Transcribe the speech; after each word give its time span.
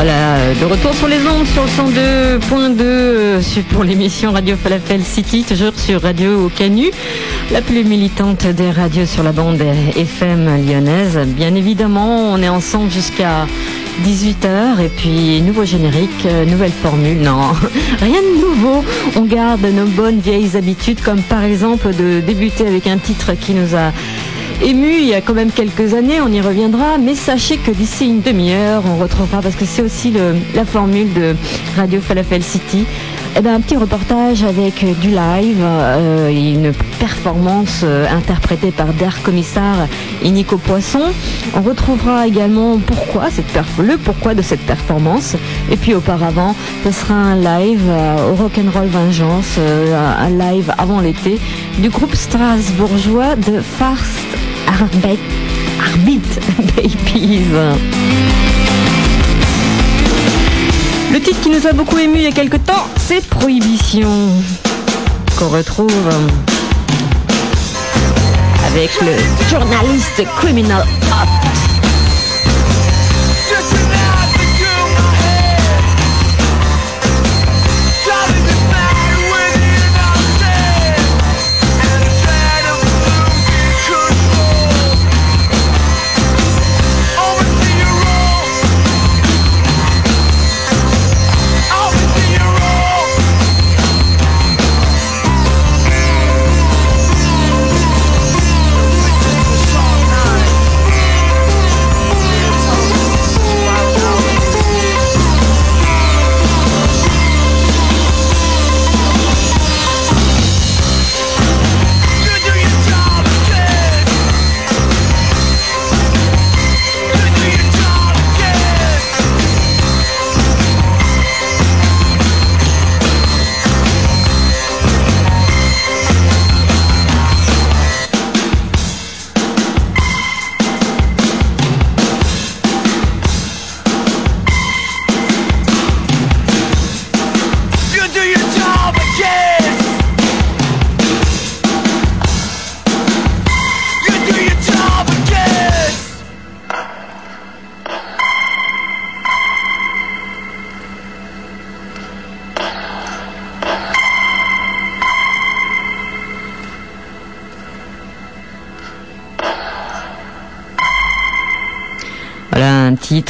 Voilà, 0.00 0.36
euh, 0.36 0.54
de 0.54 0.64
retour 0.64 0.94
sur 0.94 1.08
les 1.08 1.18
ondes 1.26 1.44
sur 1.44 1.64
le 1.64 2.38
102.2 2.38 2.80
euh, 2.80 3.40
pour 3.72 3.82
l'émission 3.82 4.30
Radio 4.30 4.54
Falafel 4.54 5.02
City, 5.02 5.42
toujours 5.42 5.72
sur 5.74 6.02
Radio 6.02 6.48
Canu, 6.56 6.92
la 7.50 7.62
plus 7.62 7.82
militante 7.82 8.46
des 8.46 8.70
radios 8.70 9.06
sur 9.06 9.24
la 9.24 9.32
bande 9.32 9.60
FM 9.96 10.64
lyonnaise. 10.64 11.18
Bien 11.26 11.52
évidemment, 11.56 12.30
on 12.32 12.40
est 12.40 12.48
ensemble 12.48 12.92
jusqu'à 12.92 13.48
18h 14.04 14.80
et 14.80 14.88
puis 14.88 15.42
nouveau 15.42 15.64
générique, 15.64 16.26
euh, 16.26 16.44
nouvelle 16.44 16.70
formule. 16.70 17.18
Non, 17.18 17.50
rien 18.00 18.22
de 18.22 18.40
nouveau. 18.40 18.84
On 19.16 19.22
garde 19.22 19.64
nos 19.64 19.86
bonnes 19.86 20.20
vieilles 20.20 20.56
habitudes 20.56 21.02
comme 21.02 21.22
par 21.22 21.42
exemple 21.42 21.92
de 21.92 22.20
débuter 22.20 22.68
avec 22.68 22.86
un 22.86 22.98
titre 22.98 23.32
qui 23.32 23.52
nous 23.52 23.74
a 23.74 23.90
ému 24.62 24.98
il 24.98 25.06
y 25.06 25.14
a 25.14 25.20
quand 25.20 25.34
même 25.34 25.50
quelques 25.50 25.94
années, 25.94 26.20
on 26.20 26.32
y 26.32 26.40
reviendra, 26.40 26.98
mais 26.98 27.14
sachez 27.14 27.56
que 27.56 27.70
d'ici 27.70 28.06
une 28.06 28.20
demi-heure, 28.20 28.82
on 28.86 28.96
retrouvera, 28.96 29.40
parce 29.40 29.54
que 29.54 29.64
c'est 29.64 29.82
aussi 29.82 30.12
la 30.54 30.64
formule 30.64 31.12
de 31.12 31.36
Radio 31.76 32.00
Falafel 32.00 32.42
City, 32.42 32.84
eh 33.36 33.40
ben, 33.40 33.54
un 33.54 33.60
petit 33.60 33.76
reportage 33.76 34.42
avec 34.42 34.84
du 35.00 35.10
live, 35.10 35.60
euh, 35.60 36.28
une 36.28 36.72
performance 36.98 37.82
euh, 37.84 38.06
interprétée 38.10 38.72
par 38.72 38.86
Der 38.94 39.22
Commissar 39.22 39.86
et 40.24 40.30
Nico 40.30 40.56
Poisson. 40.56 41.02
On 41.54 41.60
retrouvera 41.60 42.26
également 42.26 42.78
pourquoi 42.78 43.30
cette 43.30 43.46
le 43.78 43.96
pourquoi 43.96 44.34
de 44.34 44.42
cette 44.42 44.62
performance. 44.62 45.36
Et 45.70 45.76
puis 45.76 45.94
auparavant, 45.94 46.56
ce 46.84 46.90
sera 46.90 47.14
un 47.14 47.36
live 47.36 47.82
euh, 47.88 48.32
au 48.32 48.34
Rock'n'Roll 48.34 48.88
Vengeance, 48.88 49.58
un 49.58 50.30
live 50.30 50.72
avant 50.76 51.00
l'été 51.00 51.38
du 51.78 51.90
groupe 51.90 52.14
strasbourgeois 52.14 53.36
de 53.36 53.60
Fast 53.60 54.47
Arbeit, 54.68 55.18
Arbit 55.80 56.20
Babies. 56.76 57.40
Le 61.10 61.20
titre 61.20 61.40
qui 61.42 61.48
nous 61.48 61.66
a 61.66 61.72
beaucoup 61.72 61.96
ému 61.96 62.16
il 62.16 62.22
y 62.24 62.26
a 62.26 62.32
quelque 62.32 62.58
temps, 62.58 62.86
c'est 62.98 63.26
Prohibition, 63.26 64.28
qu'on 65.38 65.48
retrouve 65.48 65.90
avec 68.66 68.90
le 69.00 69.48
journaliste 69.48 70.22
Criminal 70.38 70.82
Act. 70.82 71.67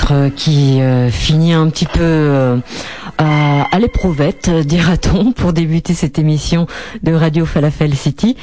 Titre 0.08 0.30
qui 0.34 0.80
euh, 0.80 1.10
finit 1.10 1.52
un 1.52 1.68
petit 1.68 1.84
peu 1.84 2.00
euh, 2.00 2.56
à, 3.18 3.78
l'éprouvette, 3.78 4.50
dira-t-on, 4.66 5.32
pour 5.32 5.52
débuter 5.52 5.92
cette 5.92 6.18
émission 6.18 6.66
de 7.02 7.12
Radio 7.12 7.44
Falafel 7.44 7.94
City. 7.94 8.36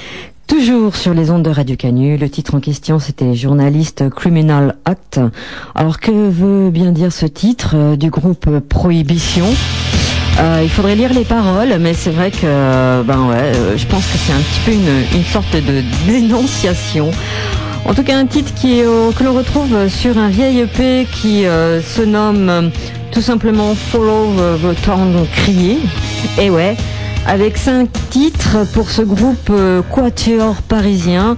Toujours 0.48 0.96
sur 0.96 1.16
les 1.16 1.32
ondes 1.32 1.42
de 1.42 1.50
Radio 1.50 1.76
Canu, 1.76 2.18
le 2.18 2.30
titre 2.30 2.54
en 2.54 2.60
question 2.60 3.00
c'était 3.00 3.34
Journaliste 3.34 4.10
Criminal 4.10 4.76
Act. 4.86 5.20
Alors 5.74 6.00
que 6.00 6.12
veut 6.12 6.70
bien 6.70 6.92
dire 6.92 7.12
ce 7.12 7.26
titre 7.26 7.72
euh, 7.74 7.96
du 7.96 8.12
groupe 8.12 8.60
Prohibition? 8.60 9.48
Il 10.62 10.70
faudrait 10.70 10.96
lire 10.96 11.14
les 11.14 11.24
paroles, 11.24 11.78
mais 11.80 11.94
c'est 11.94 12.10
vrai 12.10 12.30
que 12.30 13.04
ben 13.04 13.30
je 13.78 13.86
pense 13.86 14.06
que 14.06 14.18
c'est 14.18 14.34
un 14.34 14.42
petit 14.42 14.60
peu 14.66 15.18
une 15.18 15.24
sorte 15.24 15.56
de 15.56 15.82
dénonciation 16.06 17.12
en 17.86 17.94
tout 17.94 18.04
cas, 18.04 18.18
un 18.18 18.26
titre 18.26 18.52
qui, 18.56 18.82
euh, 18.82 19.12
que 19.12 19.24
l'on 19.24 19.34
retrouve 19.34 19.88
sur 19.90 20.18
un 20.18 20.30
vieil 20.30 20.62
EP 20.62 21.08
qui 21.12 21.46
euh, 21.46 21.82
se 21.82 22.02
nomme 22.02 22.50
euh, 22.50 22.70
tout 23.12 23.22
simplement 23.22 23.76
Follow 23.76 24.34
the 24.58 24.82
Town 24.84 25.26
Crier. 25.36 25.78
Et 26.40 26.50
ouais, 26.50 26.76
avec 27.28 27.58
cinq 27.58 27.90
titres 28.10 28.66
pour 28.74 28.90
ce 28.90 29.04
groupe 29.04 29.52
Quatuor 29.92 30.56
parisien. 30.64 31.38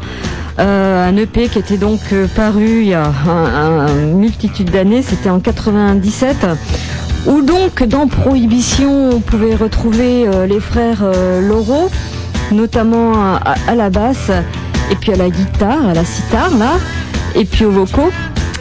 un 0.58 1.16
EP 1.18 1.50
qui 1.50 1.60
était 1.60 1.78
donc 1.78 2.00
paru 2.36 2.82
il 2.82 2.88
y 2.88 2.94
a 2.96 3.12
une 4.02 4.18
multitude 4.18 4.72
d'années, 4.72 5.04
c'était 5.04 5.30
en 5.30 5.40
97. 5.40 6.48
Où 7.28 7.42
donc 7.42 7.84
dans 7.84 8.08
Prohibition, 8.08 9.10
on 9.12 9.20
pouvait 9.20 9.54
retrouver 9.54 10.26
les 10.48 10.60
frères 10.60 11.04
Laureau, 11.42 11.92
notamment 12.52 13.36
à 13.36 13.76
la 13.76 13.92
basse 13.92 14.32
et 14.92 14.96
puis 14.96 15.12
à 15.12 15.16
la 15.16 15.30
guitare, 15.30 15.88
à 15.88 15.94
la 15.94 16.06
sitar 16.06 16.56
là, 16.58 16.74
et 17.36 17.46
puis 17.46 17.66
aux 17.66 17.72
vocaux. 17.72 18.12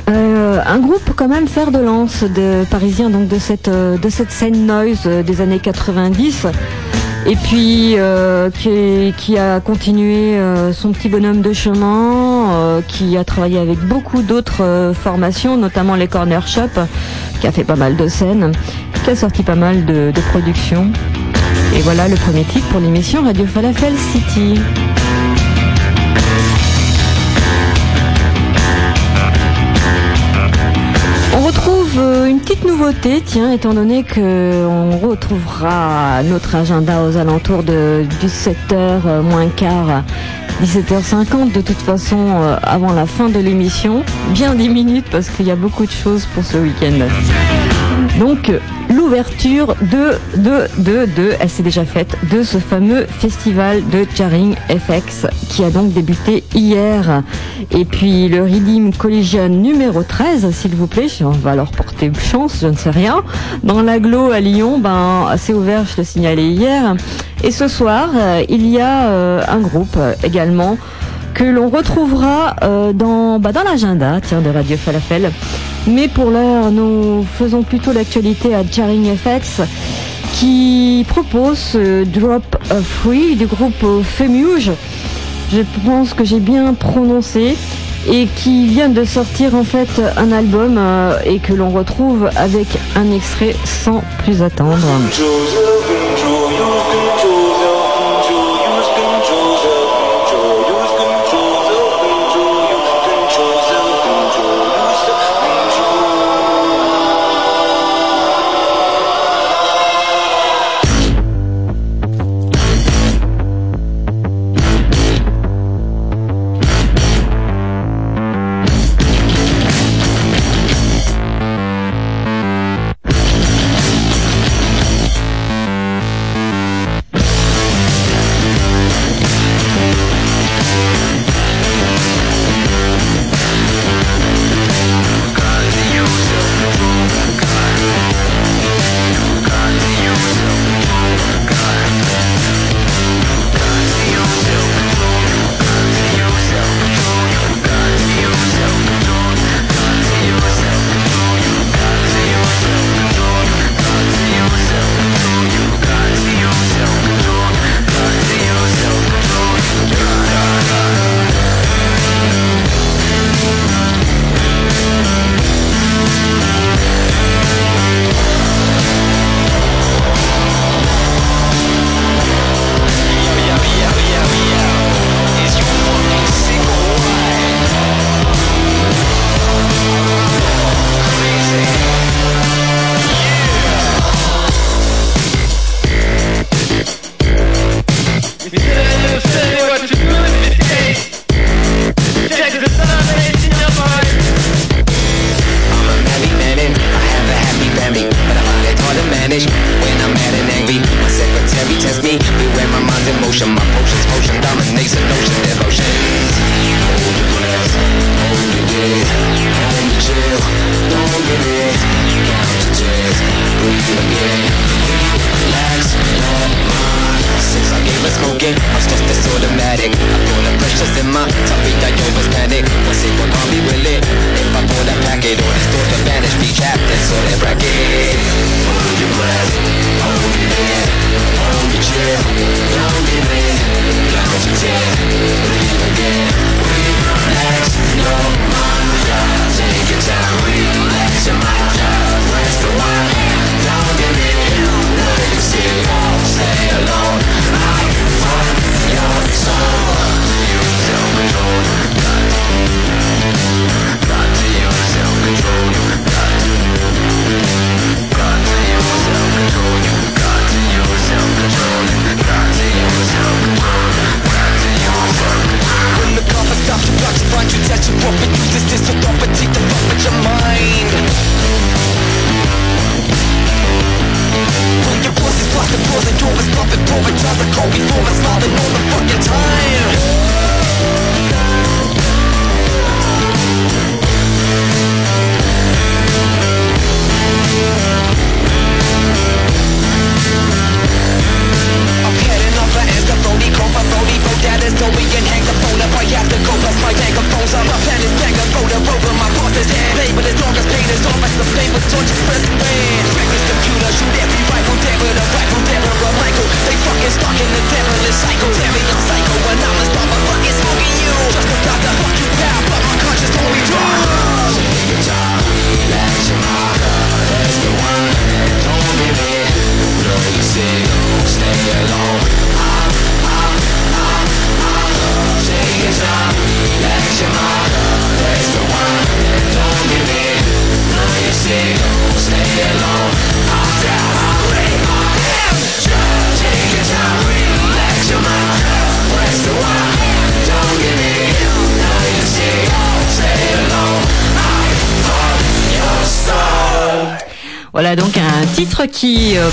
Euh, 0.08 0.60
un 0.64 0.78
groupe 0.78 1.10
quand 1.16 1.26
même 1.26 1.48
fer 1.48 1.72
de 1.72 1.78
lance 1.78 2.22
de 2.22 2.64
parisien 2.70 3.10
donc 3.10 3.26
de 3.26 3.40
cette 3.40 3.66
euh, 3.66 3.98
de 3.98 4.08
cette 4.08 4.30
scène 4.30 4.64
noise 4.64 5.00
euh, 5.06 5.24
des 5.24 5.40
années 5.40 5.58
90 5.58 6.46
et 7.26 7.34
puis 7.34 7.96
qui, 9.16 9.36
a 9.36 9.58
continué 9.58 10.38
son 10.72 10.92
petit 10.92 11.08
bonhomme 11.08 11.42
de 11.42 11.52
chemin 11.52 12.80
qui 12.86 13.16
a 13.16 13.24
travaillé 13.24 13.58
avec 13.58 13.80
beaucoup 13.80 14.22
d'autres 14.22 14.92
formations 14.94 15.56
notamment 15.56 15.96
les 15.96 16.06
corner 16.06 16.46
shop 16.46 16.86
qui 17.40 17.48
a 17.48 17.50
fait 17.50 17.64
pas 17.64 17.74
mal 17.74 17.96
de 17.96 18.06
scènes 18.06 18.52
qui 19.02 19.10
a 19.10 19.16
sorti 19.16 19.42
pas 19.42 19.56
mal 19.56 19.84
de, 19.86 20.12
de 20.14 20.20
productions 20.30 20.86
et 21.74 21.80
voilà 21.80 22.06
le 22.06 22.14
premier 22.14 22.44
titre 22.44 22.68
pour 22.68 22.78
l'émission 22.78 23.24
Radio 23.24 23.44
Falafel 23.44 23.94
City. 24.12 24.60
Euh, 31.96 32.26
une 32.26 32.40
petite 32.40 32.64
nouveauté, 32.64 33.22
tiens, 33.24 33.52
étant 33.52 33.72
donné 33.72 34.02
qu'on 34.02 34.98
retrouvera 34.98 36.22
notre 36.24 36.54
agenda 36.54 37.02
aux 37.02 37.16
alentours 37.16 37.62
de 37.62 38.04
17h 38.22 38.56
euh, 38.72 39.22
moins 39.22 39.48
quart, 39.48 40.02
17h50 40.62 41.52
de 41.52 41.60
toute 41.60 41.78
façon 41.78 42.18
euh, 42.18 42.56
avant 42.62 42.92
la 42.92 43.06
fin 43.06 43.28
de 43.28 43.38
l'émission. 43.38 44.02
Bien 44.30 44.54
10 44.54 44.68
minutes 44.68 45.06
parce 45.10 45.28
qu'il 45.28 45.46
y 45.46 45.50
a 45.50 45.56
beaucoup 45.56 45.86
de 45.86 45.90
choses 45.90 46.26
pour 46.34 46.44
ce 46.44 46.58
week-end. 46.58 47.06
Donc 48.18 48.50
l'ouverture 48.96 49.76
de, 49.82 50.12
de, 50.40 50.66
de, 50.78 51.06
de, 51.14 51.32
elle 51.38 51.50
s'est 51.50 51.62
déjà 51.62 51.84
faite, 51.84 52.16
de 52.32 52.42
ce 52.42 52.58
fameux 52.58 53.04
festival 53.06 53.86
de 53.90 54.06
Charing 54.16 54.54
FX 54.68 55.26
qui 55.50 55.64
a 55.64 55.70
donc 55.70 55.92
débuté 55.92 56.44
hier. 56.54 57.22
Et 57.70 57.84
puis 57.84 58.28
le 58.28 58.42
Redeem 58.42 58.94
Collision 58.94 59.48
numéro 59.48 60.02
13, 60.02 60.50
s'il 60.50 60.74
vous 60.74 60.86
plaît, 60.86 61.08
on 61.20 61.30
va 61.30 61.54
leur 61.54 61.70
porter 61.70 62.10
chance, 62.18 62.58
je 62.62 62.68
ne 62.68 62.76
sais 62.76 62.90
rien. 62.90 63.22
Dans 63.62 63.82
l'aglo 63.82 64.30
à 64.30 64.40
Lyon, 64.40 64.78
ben, 64.78 65.34
c'est 65.36 65.52
ouvert, 65.52 65.84
je 65.84 65.98
le 65.98 66.04
signalais 66.04 66.48
hier. 66.48 66.96
Et 67.44 67.50
ce 67.50 67.68
soir, 67.68 68.08
euh, 68.16 68.42
il 68.48 68.66
y 68.66 68.80
a 68.80 69.08
euh, 69.08 69.42
un 69.46 69.60
groupe 69.60 69.98
également 70.24 70.78
que 71.36 71.44
l'on 71.44 71.68
retrouvera 71.68 72.56
euh, 72.62 72.94
dans, 72.94 73.38
bah, 73.38 73.52
dans 73.52 73.62
l'agenda 73.62 74.20
de 74.20 74.48
Radio 74.48 74.76
Falafel. 74.78 75.30
Mais 75.86 76.08
pour 76.08 76.30
l'heure, 76.30 76.70
nous 76.70 77.26
faisons 77.38 77.62
plutôt 77.62 77.92
l'actualité 77.92 78.54
à 78.54 78.62
Jarring 78.68 79.14
FX 79.14 79.60
qui 80.32 81.04
propose 81.06 81.78
Drop 82.06 82.56
Free 82.82 83.36
du 83.36 83.46
groupe 83.46 84.02
Femuge. 84.02 84.72
Je 85.52 85.60
pense 85.84 86.14
que 86.14 86.24
j'ai 86.24 86.40
bien 86.40 86.72
prononcé 86.72 87.54
et 88.10 88.26
qui 88.36 88.66
vient 88.66 88.88
de 88.88 89.04
sortir 89.04 89.54
en 89.54 89.64
fait 89.64 90.00
un 90.16 90.32
album 90.32 90.76
euh, 90.78 91.18
et 91.24 91.38
que 91.38 91.52
l'on 91.52 91.70
retrouve 91.70 92.30
avec 92.36 92.66
un 92.94 93.12
extrait 93.12 93.54
sans 93.64 94.02
plus 94.24 94.42
attendre. 94.42 94.78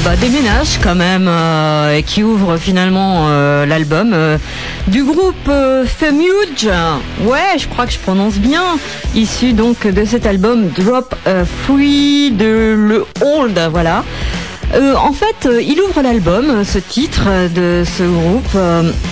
Bah, 0.04 0.16
déménage 0.18 0.80
quand 0.82 0.96
même 0.96 1.28
euh, 1.28 1.96
et 1.96 2.04
qui 2.04 2.24
ouvre 2.24 2.58
finalement 2.58 3.28
euh, 3.30 3.66
l'album 3.66 4.16
du 4.88 5.04
groupe 5.04 5.50
Femuge. 5.86 6.70
Ouais, 7.22 7.58
je 7.58 7.68
crois 7.68 7.86
que 7.86 7.94
je 7.94 8.00
prononce 8.00 8.36
bien. 8.36 8.78
Issu 9.16 9.54
donc 9.54 9.88
de 9.88 10.06
cet 10.06 10.26
album 10.26 10.68
Drop 10.70 11.16
Free 11.64 12.32
de 12.32 12.76
le 12.78 13.06
Old, 13.22 13.60
voilà. 13.72 14.04
Euh, 14.74 14.96
en 14.96 15.14
fait, 15.14 15.46
euh, 15.46 15.62
il 15.62 15.80
ouvre 15.82 16.02
l'album, 16.02 16.64
ce 16.64 16.80
titre 16.80 17.28
de 17.54 17.84
ce 17.86 18.04
groupe, 18.04 18.58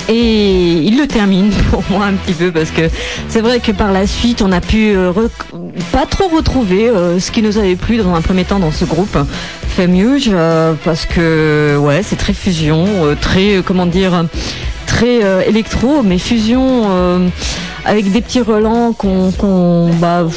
et 0.10 0.74
il 0.84 0.98
le 0.98 1.08
termine 1.08 1.52
pour 1.70 1.84
moi 1.90 2.06
un 2.06 2.14
petit 2.14 2.34
peu 2.34 2.52
parce 2.52 2.72
que 2.72 2.90
c'est 3.28 3.42
vrai 3.42 3.60
que 3.60 3.72
par 3.72 3.92
la 3.92 4.08
suite, 4.08 4.42
on 4.42 4.52
a 4.52 4.62
pu 4.62 4.96
pas 5.92 6.06
trop 6.06 6.28
retrouver 6.30 6.90
ce 7.20 7.32
qui 7.32 7.42
nous 7.42 7.58
avait 7.58 7.76
plu 7.76 7.98
dans 7.98 8.14
un 8.14 8.22
premier 8.22 8.44
temps 8.44 8.60
dans 8.60 8.72
ce 8.72 8.86
groupe. 8.86 9.18
Femuge, 9.76 10.32
parce 10.84 11.06
que 11.06 11.78
ouais, 11.80 12.02
c'est 12.04 12.18
très 12.18 12.34
fusion, 12.34 12.86
très 13.22 13.62
comment 13.66 13.86
dire, 13.86 14.26
très 14.88 15.22
électro, 15.48 16.02
mais 16.04 16.18
fusion 16.18 17.32
avec 17.86 18.12
des 18.12 18.22
petits 18.22 18.42
relents 18.42 18.94
qu'on, 18.94 19.90
bah, 20.00 20.28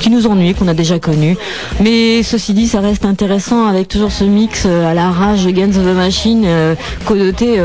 qui 0.00 0.10
nous 0.10 0.26
ennuient, 0.26 0.54
qu'on 0.54 0.68
a 0.68 0.74
déjà 0.74 0.98
connus. 0.98 1.36
Mais 1.80 2.22
ceci 2.22 2.54
dit, 2.54 2.66
ça 2.66 2.80
reste 2.80 3.04
intéressant 3.04 3.66
avec 3.66 3.88
toujours 3.88 4.12
ce 4.12 4.24
mix 4.24 4.64
euh, 4.66 4.90
à 4.90 4.94
la 4.94 5.10
rage 5.10 5.44
de 5.44 5.62
of 5.62 5.74
the 5.74 5.96
Machine, 5.96 6.44
euh, 6.46 6.74
connoté 7.04 7.60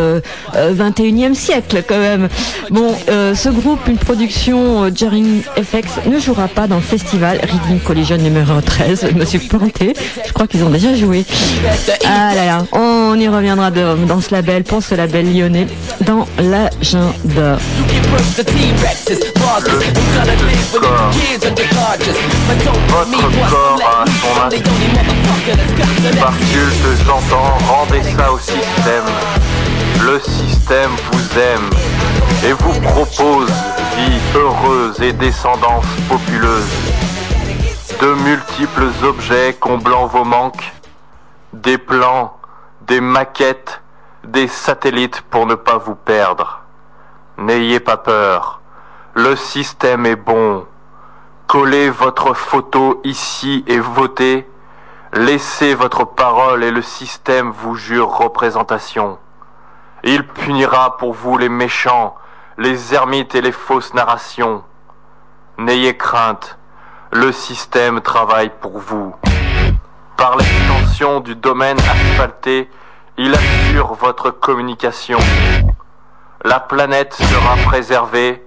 21e 0.56 1.32
euh, 1.32 1.34
siècle 1.34 1.84
quand 1.88 2.00
même. 2.00 2.30
Bon, 2.70 2.96
ce 3.08 3.50
groupe, 3.50 3.88
une 3.88 3.98
production 3.98 4.94
Jarring 4.94 5.42
FX, 5.42 6.08
ne 6.10 6.20
jouera 6.20 6.48
pas 6.48 6.68
dans 6.68 6.78
le 6.78 6.82
festival 6.82 7.40
Reading 7.40 7.80
Collision 7.80 8.18
numéro 8.18 8.62
13. 8.62 9.08
Je 9.12 9.18
me 9.18 9.26
suis 9.26 9.40
planté. 9.40 9.94
Je 10.26 10.34
crois 10.34 10.48
qu'ils 10.48 10.64
ont 10.64 10.70
déjà 10.70 10.96
joué. 10.96 11.26
Ah 12.06 12.34
là 12.36 12.46
là, 12.46 12.66
on 12.72 13.20
y 13.20 13.28
reviendra 13.28 13.72
dans 13.72 14.22
ce 14.22 14.34
label, 14.34 14.64
pour 14.64 14.84
ce 14.84 14.96
label 14.96 15.34
lyonnais, 15.34 15.68
dans 16.06 16.28
l'agenda. 16.40 17.58
Votre 22.82 23.50
corps 23.50 23.80
a 23.86 24.06
son 24.06 24.34
instinct. 24.44 24.72
Par 26.20 26.38
culte, 26.38 26.88
j'entends, 27.06 27.58
rendez 27.70 28.04
ça 28.04 28.34
au 28.34 28.40
système. 28.40 29.06
Le 30.04 30.20
système 30.20 30.92
vous 31.12 31.40
aime 31.40 31.70
et 32.44 32.52
vous 32.52 32.82
propose 32.82 33.50
vie 33.96 34.20
heureuse 34.36 35.02
et 35.02 35.14
descendance 35.14 35.86
populeuse. 36.10 36.70
De 38.02 38.14
multiples 38.14 38.90
objets 39.04 39.56
comblant 39.58 40.08
vos 40.08 40.26
manques, 40.26 40.74
des 41.54 41.78
plans, 41.78 42.36
des 42.88 43.00
maquettes, 43.00 43.82
des 44.26 44.50
satellites 44.50 45.22
pour 45.30 45.46
ne 45.46 45.56
pas 45.56 45.78
vous 45.78 45.96
perdre. 45.96 46.62
N'ayez 47.38 47.80
pas 47.80 47.98
peur. 47.98 48.61
Le 49.14 49.36
système 49.36 50.06
est 50.06 50.16
bon. 50.16 50.66
Collez 51.46 51.90
votre 51.90 52.34
photo 52.34 53.02
ici 53.04 53.62
et 53.68 53.78
votez. 53.78 54.50
Laissez 55.12 55.76
votre 55.76 56.06
parole 56.06 56.64
et 56.64 56.72
le 56.72 56.82
système 56.82 57.52
vous 57.52 57.76
jure 57.76 58.08
représentation. 58.08 59.20
Il 60.06 60.26
punira 60.26 60.96
pour 60.96 61.14
vous 61.14 61.38
les 61.38 61.50
méchants, 61.50 62.16
les 62.58 62.94
ermites 62.94 63.36
et 63.36 63.42
les 63.42 63.52
fausses 63.52 63.94
narrations. 63.94 64.64
N'ayez 65.58 65.98
crainte, 65.98 66.58
le 67.12 67.34
système 67.34 68.00
travaille 68.00 68.52
pour 68.62 68.80
vous. 68.80 69.14
Par 70.16 70.38
l'extension 70.38 71.20
du 71.20 71.36
domaine 71.36 71.80
asphalté, 71.80 72.70
il 73.18 73.36
assure 73.36 73.94
votre 73.96 74.32
communication. 74.32 75.20
La 76.46 76.62
planète 76.62 77.14
sera 77.14 77.58
préservée 77.66 78.42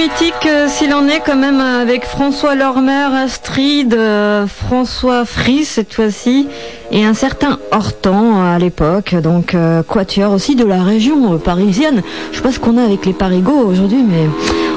mythique 0.00 0.46
euh, 0.46 0.66
s'il 0.66 0.94
en 0.94 1.06
est 1.08 1.20
quand 1.20 1.36
même 1.36 1.60
avec 1.60 2.06
François 2.06 2.54
Lormer, 2.54 3.08
Astrid, 3.22 3.92
euh, 3.92 4.46
François 4.46 5.26
Fries 5.26 5.66
cette 5.66 5.92
fois-ci 5.92 6.48
et 6.90 7.04
un 7.04 7.12
certain 7.12 7.58
Hortan 7.70 8.42
à 8.42 8.58
l'époque, 8.58 9.14
donc 9.16 9.54
quatuor 9.86 10.32
aussi 10.32 10.56
de 10.56 10.64
la 10.64 10.82
région 10.82 11.36
parisienne. 11.36 12.02
Je 12.32 12.38
sais 12.38 12.42
pas 12.42 12.50
ce 12.50 12.58
qu'on 12.58 12.78
a 12.78 12.82
avec 12.82 13.04
les 13.04 13.12
parigots 13.12 13.66
aujourd'hui, 13.66 14.02
mais 14.02 14.26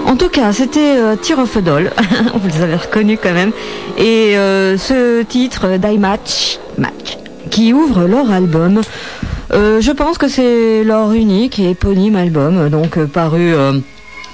en 0.06 0.18
tout 0.18 0.28
cas 0.28 0.52
c'était 0.52 0.98
Tir 1.22 1.40
of 1.40 1.58
Doll, 1.64 1.90
vous 2.36 2.48
les 2.50 2.62
avez 2.62 2.76
reconnus 2.76 3.18
quand 3.24 3.34
même, 3.34 3.54
et 3.98 4.36
ce 4.36 5.24
titre 5.24 5.78
Die 5.78 5.98
Match, 5.98 6.60
Match, 6.78 7.18
qui 7.50 7.72
ouvre 7.72 8.08
leur 8.08 8.30
album. 8.30 8.82
Euh, 9.54 9.82
je 9.82 9.92
pense 9.92 10.18
que 10.18 10.28
c'est 10.28 10.84
leur 10.84 11.12
unique 11.14 11.60
et 11.60 11.72
éponyme 11.72 12.16
album, 12.16 12.70
donc 12.70 12.98
euh, 12.98 13.06
paru 13.06 13.54
euh, 13.54 13.74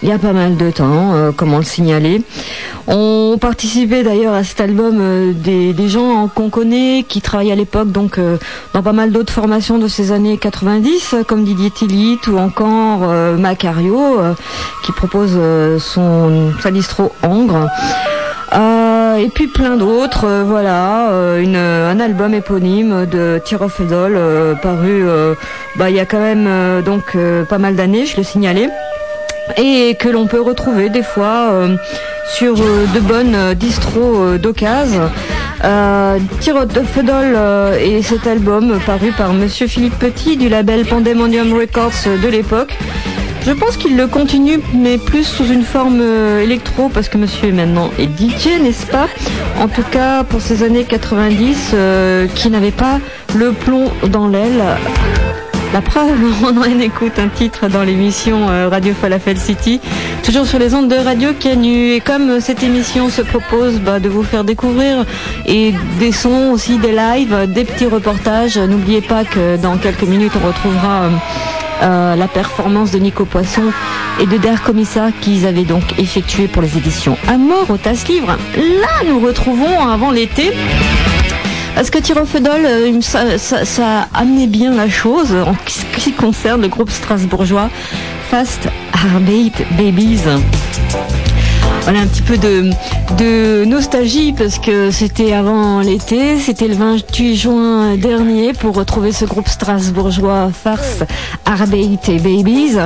il 0.01 0.09
y 0.09 0.11
a 0.11 0.17
pas 0.17 0.33
mal 0.33 0.57
de 0.57 0.71
temps, 0.71 1.13
comment 1.35 1.57
le 1.57 1.63
signaler. 1.63 2.21
On 2.87 3.37
participait 3.39 4.03
d'ailleurs 4.03 4.33
à 4.33 4.43
cet 4.43 4.61
album 4.61 5.33
des, 5.33 5.87
gens 5.87 6.27
qu'on 6.27 6.49
connaît, 6.49 7.05
qui 7.07 7.21
travaillaient 7.21 7.51
à 7.51 7.55
l'époque 7.55 7.91
donc 7.91 8.19
dans 8.73 8.81
pas 8.81 8.93
mal 8.93 9.11
d'autres 9.11 9.33
formations 9.33 9.77
de 9.77 9.87
ces 9.87 10.11
années 10.11 10.37
90, 10.37 11.15
comme 11.27 11.43
Didier 11.43 11.71
Tillit 11.71 12.19
ou 12.27 12.37
encore 12.37 13.01
Macario, 13.37 14.17
qui 14.85 14.91
propose 14.91 15.37
son 15.79 16.51
sa 16.61 16.71
distro 16.71 17.11
Angre. 17.23 17.67
Euh, 18.53 19.15
et 19.17 19.29
puis 19.29 19.47
plein 19.47 19.77
d'autres, 19.77 20.25
euh, 20.25 20.43
voilà, 20.43 21.11
euh, 21.11 21.41
une, 21.41 21.55
un 21.55 21.99
album 21.99 22.33
éponyme 22.33 23.05
de 23.05 23.39
Tiro 23.45 23.69
Fedol 23.69 24.17
paru 24.61 25.03
bah, 25.75 25.89
il 25.89 25.95
y 25.95 25.99
a 25.99 26.05
quand 26.05 26.19
même 26.19 26.81
donc 26.81 27.15
pas 27.47 27.57
mal 27.57 27.75
d'années, 27.75 28.05
je 28.05 28.17
le 28.17 28.23
signalais, 28.23 28.69
et 29.57 29.95
que 29.99 30.09
l'on 30.09 30.27
peut 30.27 30.41
retrouver 30.41 30.89
des 30.89 31.03
fois 31.03 31.51
sur 32.33 32.55
de 32.55 32.99
bonnes 32.99 33.53
distros 33.55 34.37
d'occasion. 34.37 35.09
Euh, 35.63 36.17
Tiro 36.39 36.59
Fedol 36.93 37.37
et 37.81 38.01
cet 38.01 38.27
album 38.27 38.79
paru 38.85 39.11
par 39.11 39.33
Monsieur 39.33 39.67
Philippe 39.67 39.99
Petit 39.99 40.37
du 40.37 40.47
label 40.47 40.85
Pandemonium 40.85 41.53
Records 41.53 42.19
de 42.21 42.27
l'époque. 42.27 42.77
Je 43.45 43.51
pense 43.51 43.77
qu'il 43.77 43.95
le 43.95 44.07
continue, 44.07 44.59
mais 44.73 44.97
plus 44.97 45.23
sous 45.23 45.45
une 45.45 45.63
forme 45.63 46.01
euh, 46.01 46.43
électro, 46.43 46.89
parce 46.89 47.07
que 47.07 47.17
monsieur 47.17 47.47
est 47.47 47.51
maintenant 47.51 47.89
est 47.97 48.03
DJ, 48.03 48.61
n'est-ce 48.61 48.85
pas? 48.85 49.07
En 49.59 49.67
tout 49.67 49.83
cas, 49.91 50.23
pour 50.23 50.41
ces 50.41 50.61
années 50.61 50.83
90, 50.83 51.71
euh, 51.73 52.27
qui 52.35 52.49
n'avait 52.49 52.71
pas 52.71 52.99
le 53.35 53.51
plomb 53.53 53.91
dans 54.07 54.27
l'aile. 54.27 54.61
La 55.71 55.81
preuve, 55.81 56.17
on 56.43 56.57
en 56.57 56.79
écoute 56.79 57.19
un 57.19 57.27
titre 57.27 57.67
dans 57.67 57.83
l'émission 57.83 58.49
euh, 58.49 58.69
Radio 58.69 58.93
Falafel 58.99 59.37
City, 59.37 59.79
toujours 60.23 60.47
sur 60.47 60.57
les 60.57 60.73
ondes 60.73 60.87
de 60.87 60.95
Radio 60.95 61.29
Canu. 61.39 61.91
Et 61.91 61.99
comme 61.99 62.39
cette 62.39 62.63
émission 62.63 63.09
se 63.09 63.21
propose 63.21 63.79
bah, 63.79 63.99
de 63.99 64.09
vous 64.09 64.23
faire 64.23 64.43
découvrir 64.43 65.05
et 65.45 65.73
des 65.99 66.11
sons 66.11 66.51
aussi, 66.51 66.77
des 66.79 66.91
lives, 66.91 67.51
des 67.53 67.65
petits 67.65 67.85
reportages, 67.85 68.57
n'oubliez 68.57 69.01
pas 69.01 69.23
que 69.25 69.57
dans 69.57 69.77
quelques 69.77 70.03
minutes 70.03 70.33
on 70.41 70.47
retrouvera 70.47 71.09
euh, 71.81 72.15
la 72.15 72.27
performance 72.27 72.91
de 72.91 72.97
Nico 72.97 73.25
Poisson 73.25 73.71
et 74.19 74.25
de 74.25 74.37
Der 74.37 74.63
Commissar 74.63 75.11
qu'ils 75.21 75.45
avaient 75.45 75.63
donc 75.63 75.83
effectué 75.97 76.47
pour 76.47 76.61
les 76.61 76.77
éditions 76.77 77.17
à 77.27 77.37
mort 77.37 77.69
au 77.69 77.77
tasse 77.77 78.07
livre. 78.07 78.37
Là, 78.57 79.07
nous 79.07 79.19
retrouvons 79.19 79.87
avant 79.87 80.11
l'été. 80.11 80.51
Parce 81.75 81.89
que 81.89 81.99
Tiro 81.99 82.25
Fedol, 82.25 83.01
ça, 83.01 83.21
a 83.81 84.07
amené 84.13 84.47
bien 84.47 84.73
la 84.73 84.89
chose 84.89 85.33
en 85.33 85.55
ce 85.67 85.85
qui 85.99 86.11
concerne 86.11 86.61
le 86.61 86.67
groupe 86.67 86.89
strasbourgeois 86.89 87.69
Fast 88.29 88.67
Arbeit 88.93 89.53
Babies. 89.77 90.23
Voilà 91.91 92.03
un 92.03 92.07
petit 92.07 92.21
peu 92.21 92.37
de, 92.37 93.65
nostalgie 93.65 94.31
parce 94.31 94.59
que 94.59 94.91
c'était 94.91 95.33
avant 95.33 95.79
l'été, 95.79 96.37
c'était 96.37 96.67
le 96.67 96.75
28 96.75 97.35
juin 97.35 97.95
dernier 97.95 98.53
pour 98.53 98.75
retrouver 98.75 99.11
ce 99.11 99.25
groupe 99.25 99.47
strasbourgeois 99.47 100.51
Farce 100.53 100.99
Arbeit 101.47 101.97
et 102.07 102.19
Babies. 102.19 102.77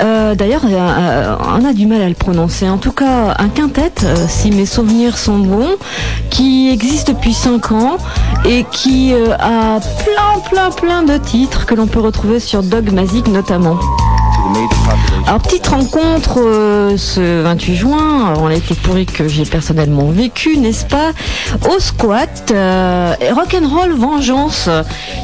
Euh, 0.00 0.34
d'ailleurs, 0.34 0.62
euh, 0.64 1.36
on 1.54 1.66
a 1.66 1.74
du 1.74 1.84
mal 1.84 2.00
à 2.00 2.08
le 2.08 2.14
prononcer. 2.14 2.66
En 2.66 2.78
tout 2.78 2.92
cas, 2.92 3.34
un 3.38 3.50
quintet, 3.50 3.92
euh, 4.04 4.16
si 4.26 4.50
mes 4.50 4.64
souvenirs 4.64 5.18
sont 5.18 5.40
bons, 5.40 5.76
qui 6.30 6.70
existe 6.70 7.08
depuis 7.08 7.34
5 7.34 7.72
ans 7.72 7.98
et 8.46 8.64
qui 8.72 9.12
a 9.12 9.80
plein, 9.80 10.40
plein, 10.50 10.70
plein 10.70 11.02
de 11.02 11.18
titres 11.18 11.66
que 11.66 11.74
l'on 11.74 11.86
peut 11.86 12.00
retrouver 12.00 12.40
sur 12.40 12.62
Dogmazic 12.62 13.28
notamment. 13.28 13.76
Alors 15.26 15.42
petite 15.42 15.66
rencontre 15.68 16.38
euh, 16.38 16.96
ce 16.96 17.42
28 17.42 17.76
juin, 17.76 18.32
avant 18.32 18.48
l'été 18.48 18.74
pourri 18.74 19.06
que 19.06 19.28
j'ai 19.28 19.44
personnellement 19.44 20.10
vécu, 20.10 20.56
n'est-ce 20.56 20.86
pas? 20.86 21.12
Au 21.68 21.78
squat, 21.78 22.50
euh, 22.50 23.14
rock'n'roll 23.32 23.92
vengeance. 23.92 24.68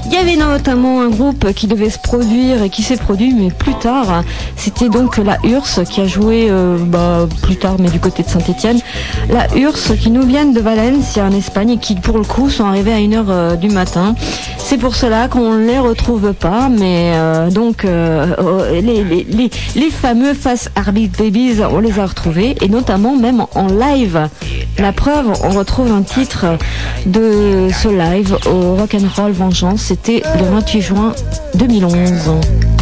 Il 0.06 0.12
y 0.12 0.16
avait 0.16 0.36
notamment 0.36 1.00
un 1.00 1.08
groupe 1.08 1.52
qui 1.54 1.66
devait 1.66 1.90
se 1.90 1.98
produire 1.98 2.62
et 2.62 2.70
qui 2.70 2.82
s'est 2.82 2.96
produit, 2.96 3.34
mais 3.34 3.50
plus 3.50 3.74
tard. 3.74 4.22
C'était 4.54 4.88
donc 4.88 5.16
la 5.16 5.38
URSS 5.42 5.88
qui 5.90 6.00
a 6.02 6.06
joué 6.06 6.46
euh, 6.48 6.76
bah, 6.78 7.26
plus 7.42 7.56
tard, 7.56 7.76
mais 7.80 7.90
du 7.90 7.98
côté 7.98 8.22
de 8.22 8.28
Saint-Etienne. 8.28 8.78
La 9.28 9.52
URSS 9.56 9.96
qui 10.00 10.10
nous 10.10 10.24
viennent 10.24 10.52
de 10.52 10.60
Valencia 10.60 11.24
en 11.24 11.32
Espagne 11.32 11.70
et 11.70 11.78
qui 11.78 11.96
pour 11.96 12.18
le 12.18 12.24
coup 12.24 12.48
sont 12.48 12.64
arrivés 12.64 12.92
à 12.92 12.98
1h 12.98 13.56
du 13.56 13.70
matin. 13.70 14.14
C'est 14.58 14.78
pour 14.78 14.94
cela 14.94 15.28
qu'on 15.28 15.54
ne 15.54 15.66
les 15.66 15.78
retrouve 15.78 16.32
pas, 16.32 16.68
mais 16.68 17.12
donc 17.50 17.84
oh, 17.86 18.62
les, 18.72 19.15
les, 19.24 19.90
fameux 19.90 20.34
Face 20.34 20.68
Arbit 20.74 21.08
Babies, 21.08 21.60
on 21.70 21.80
les 21.80 21.98
a 21.98 22.06
retrouvés, 22.06 22.56
et 22.60 22.68
notamment 22.68 23.16
même 23.16 23.44
en 23.54 23.68
live. 23.68 24.28
La 24.78 24.92
preuve, 24.92 25.32
on 25.42 25.50
retrouve 25.50 25.92
un 25.92 26.02
titre 26.02 26.58
de 27.06 27.68
ce 27.70 27.88
live 27.88 28.36
au 28.46 28.76
Rock'n'Roll 28.76 29.32
Vengeance, 29.32 29.82
c'était 29.82 30.22
le 30.38 30.44
28 30.50 30.80
juin 30.80 31.12
2011. 31.54 32.75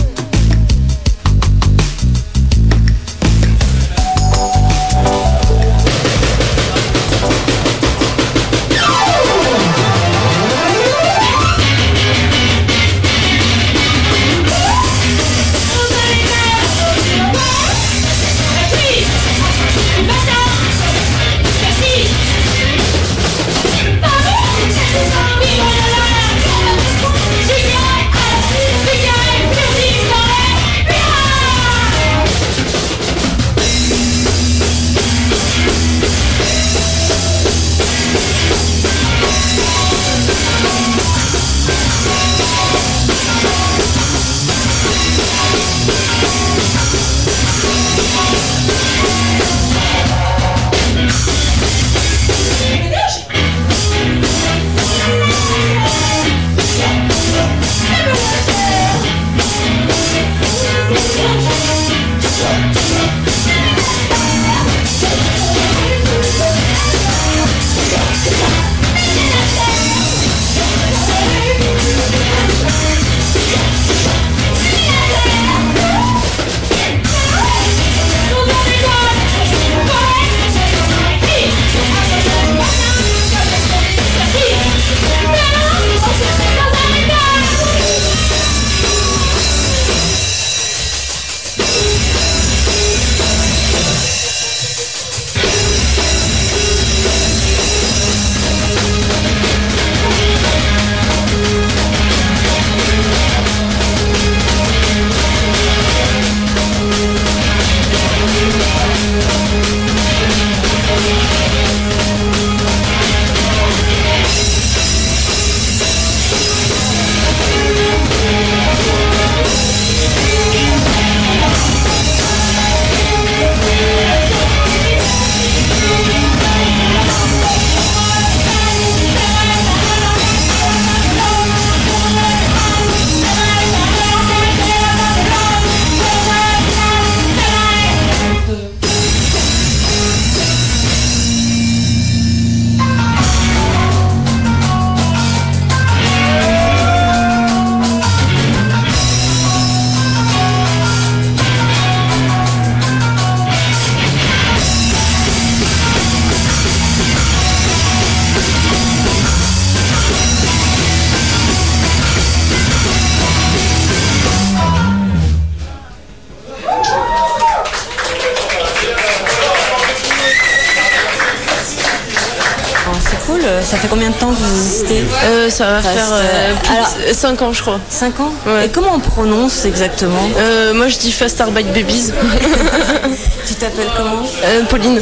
Euh, 175.60 175.80
Ça 175.80 175.80
va 175.80 175.82
faire 175.82 176.08
euh, 176.12 177.12
5 177.12 177.42
ans, 177.42 177.52
je 177.52 177.62
crois. 177.62 177.80
5 177.88 178.20
ans 178.20 178.32
Et 178.64 178.68
comment 178.68 178.94
on 178.94 179.00
prononce 179.00 179.64
exactement 179.64 180.28
Moi, 180.74 180.88
je 180.88 180.98
dis 180.98 181.12
Fast 181.12 181.40
Arbeit 181.40 181.64
Babies. 181.64 182.12
tu 183.46 183.54
t'appelles 183.54 183.90
comment 183.96 184.22
Pauline. 184.68 185.00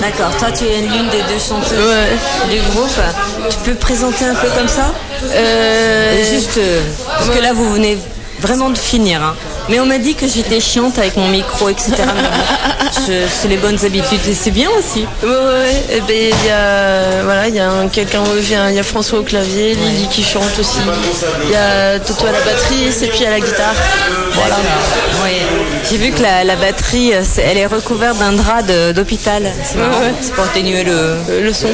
D'accord. 0.00 0.36
Toi, 0.38 0.48
tu 0.56 0.64
es 0.64 0.82
l'une 0.82 1.08
des 1.10 1.22
deux 1.22 1.38
chanteuses 1.38 1.78
du 2.50 2.60
groupe. 2.70 2.90
Tu 3.50 3.70
peux 3.70 3.74
présenter 3.76 4.24
un 4.24 4.34
peu 4.34 4.48
comme 4.48 4.68
ça 4.68 4.92
Juste 6.30 6.60
parce 7.06 7.30
que 7.30 7.42
là, 7.42 7.52
vous 7.52 7.72
venez 7.72 7.98
vraiment 8.40 8.70
de 8.70 8.78
finir. 8.78 9.22
Hein. 9.22 9.34
Mais 9.68 9.80
on 9.80 9.86
m'a 9.86 9.98
dit 9.98 10.14
que 10.14 10.26
j'étais 10.26 10.60
chiante 10.60 10.98
avec 10.98 11.16
mon 11.16 11.28
micro, 11.28 11.68
etc. 11.68 11.94
c'est 13.06 13.48
les 13.48 13.56
bonnes 13.56 13.84
habitudes 13.84 14.20
et 14.28 14.34
c'est 14.34 14.50
bien 14.50 14.68
aussi. 14.78 15.06
Ouais, 15.22 15.28
ouais, 15.28 15.84
Et 15.90 15.96
eh 15.96 16.00
ben, 16.00 16.34
il 16.40 16.46
y 16.46 16.50
a, 16.50 17.22
voilà, 17.24 17.48
il 17.48 17.54
y 17.54 17.60
a 17.60 17.70
quelqu'un, 17.92 18.22
il 18.38 18.74
y 18.74 18.78
a 18.78 18.82
François 18.82 19.20
au 19.20 19.22
clavier, 19.22 19.74
Lily 19.74 20.08
qui 20.08 20.22
chante 20.22 20.58
aussi. 20.58 20.78
Il 21.44 21.50
y 21.50 21.56
a 21.56 21.98
Toto 21.98 22.26
à 22.26 22.32
la 22.32 22.40
batterie 22.40 22.86
et 22.86 23.08
puis 23.08 23.26
à 23.26 23.30
la 23.30 23.40
guitare. 23.40 23.74
Voilà. 24.34 24.56
J'ai 25.88 25.98
vu 25.98 26.10
que 26.10 26.20
la, 26.20 26.56
batterie, 26.56 27.10
elle 27.10 27.58
est 27.58 27.66
recouverte 27.66 28.18
d'un 28.18 28.32
drap 28.32 28.62
d'hôpital. 28.92 29.52
C'est 29.62 29.78
marrant. 29.78 30.00
C'est 30.20 30.32
pour 30.34 30.44
atténuer 30.44 30.82
le, 30.82 30.92
euh, 30.92 31.42
le 31.42 31.52
son. 31.52 31.66
ok. 31.68 31.72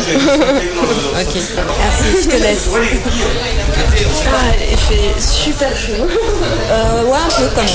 Merci, 1.15 2.23
je 2.23 2.29
te 2.29 2.37
laisse. 2.37 2.69
Ah, 2.75 4.53
il 4.71 4.77
fait 4.77 5.21
super 5.21 5.71
chaud. 5.77 5.93
Euh, 6.71 7.05
ouais, 7.05 7.17
un 7.17 7.41
peu 7.41 7.49
quand 7.55 7.63
même. 7.63 7.73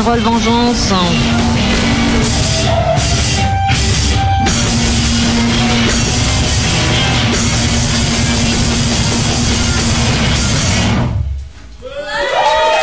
Rock'n'Roll 0.00 0.20
Vengeance. 0.20 0.92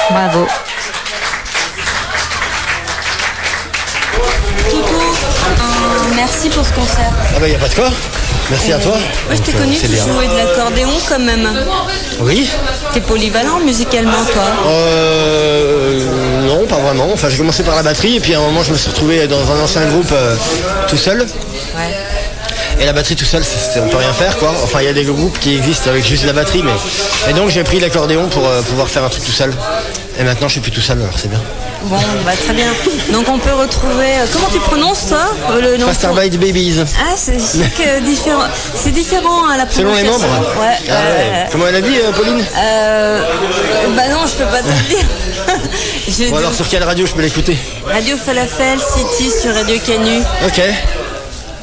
Bravo. 0.10 0.48
merci 6.16 6.50
pour 6.50 6.66
ce 6.66 6.74
concert. 6.74 7.12
Ah 7.36 7.40
bah 7.40 7.48
y 7.48 7.56
a 7.56 7.60
pas 7.60 7.68
de 7.68 7.74
quoi. 7.74 7.90
Merci 8.50 8.72
à 8.74 8.80
toi. 8.80 8.94
Moi 9.28 9.36
je 9.36 9.42
t'ai 9.42 9.52
connu, 9.52 9.76
tu 9.76 9.88
jouais 9.88 10.28
de 10.28 10.38
l'accordéon 10.38 10.90
quand 11.08 11.20
même. 11.20 11.50
Oui. 12.22 12.50
T'es 12.94 13.02
polyvalent 13.02 13.60
musicalement 13.60 14.24
toi 14.32 14.44
Euh 14.68 16.18
non, 16.48 16.66
pas 16.66 16.78
vraiment. 16.78 17.10
Enfin 17.12 17.30
j'ai 17.30 17.38
commencé 17.38 17.64
par 17.64 17.76
la 17.76 17.84
batterie 17.84 18.16
et 18.16 18.20
puis 18.20 18.34
à 18.34 18.40
un 18.40 18.42
moment 18.42 18.64
je 18.64 18.72
me 18.72 18.78
suis 18.78 18.90
retrouvé 18.90 19.28
dans 19.28 19.52
un 19.52 19.62
ancien 19.62 19.86
groupe 19.88 20.12
euh, 20.14 20.36
tout 20.88 20.98
seul. 20.98 21.20
Ouais. 21.20 21.94
Et 22.80 22.86
la 22.86 22.94
batterie 22.94 23.16
tout 23.16 23.26
seul, 23.26 23.44
on 23.84 23.90
peut 23.90 23.98
rien 23.98 24.14
faire 24.14 24.38
quoi. 24.38 24.54
Enfin 24.64 24.80
il 24.82 24.86
y 24.86 24.90
a 24.90 24.94
des 24.94 25.04
groupes 25.04 25.38
qui 25.40 25.56
existent 25.58 25.90
avec 25.90 26.06
juste 26.06 26.26
la 26.26 26.34
batterie 26.34 26.64
mais. 26.64 27.30
Et 27.30 27.34
donc 27.34 27.50
j'ai 27.50 27.64
pris 27.64 27.80
l'accordéon 27.80 28.28
pour 28.30 28.48
euh, 28.48 28.62
pouvoir 28.62 28.88
faire 28.88 29.04
un 29.04 29.10
truc 29.10 29.26
tout 29.26 29.32
seul. 29.32 29.54
Et 30.20 30.24
maintenant 30.24 30.48
je 30.48 30.54
suis 30.54 30.62
plus 30.62 30.72
tout 30.72 30.82
seul 30.82 31.00
alors 31.00 31.18
c'est 31.18 31.30
bien. 31.30 31.42
Bon, 31.84 31.96
bah, 32.26 32.32
très 32.36 32.54
bien. 32.54 32.74
Donc 33.12 33.30
on 33.30 33.38
peut 33.38 33.54
retrouver. 33.54 34.06
Euh, 34.06 34.26
comment 34.34 34.48
tu 34.52 34.60
prononces 34.60 35.08
toi 35.08 35.26
euh, 35.52 35.62
le 35.62 35.78
nom 35.78 35.88
Bite 35.88 36.40
Babies. 36.40 36.84
Ah, 37.00 37.14
c'est 37.16 37.38
différent. 38.02 38.44
C'est 38.76 38.92
différent 38.92 39.48
à 39.48 39.58
la 39.58 39.70
Selon 39.70 39.94
les 39.94 40.04
membres. 40.04 40.26
Ouais. 40.60 40.90
Ah 40.90 41.48
comment 41.52 41.68
elle 41.68 41.76
a 41.76 41.82
dit, 41.82 41.98
euh, 41.98 42.12
Pauline 42.12 42.44
Bah 43.96 44.08
non, 44.10 44.26
je 44.26 44.36
peux 44.36 44.50
pas 44.50 44.62
te 44.62 44.68
le 44.68 44.96
dire. 44.96 46.30
bon 46.32 46.38
alors 46.38 46.54
sur 46.54 46.68
quelle 46.68 46.84
radio 46.84 47.06
je 47.06 47.14
peux 47.14 47.22
l'écouter? 47.22 47.58
Radio 47.86 48.18
Falafel 48.18 48.80
City 48.80 49.32
sur 49.42 49.54
Radio 49.54 49.78
Canu. 49.86 50.22
Ok. 50.46 50.62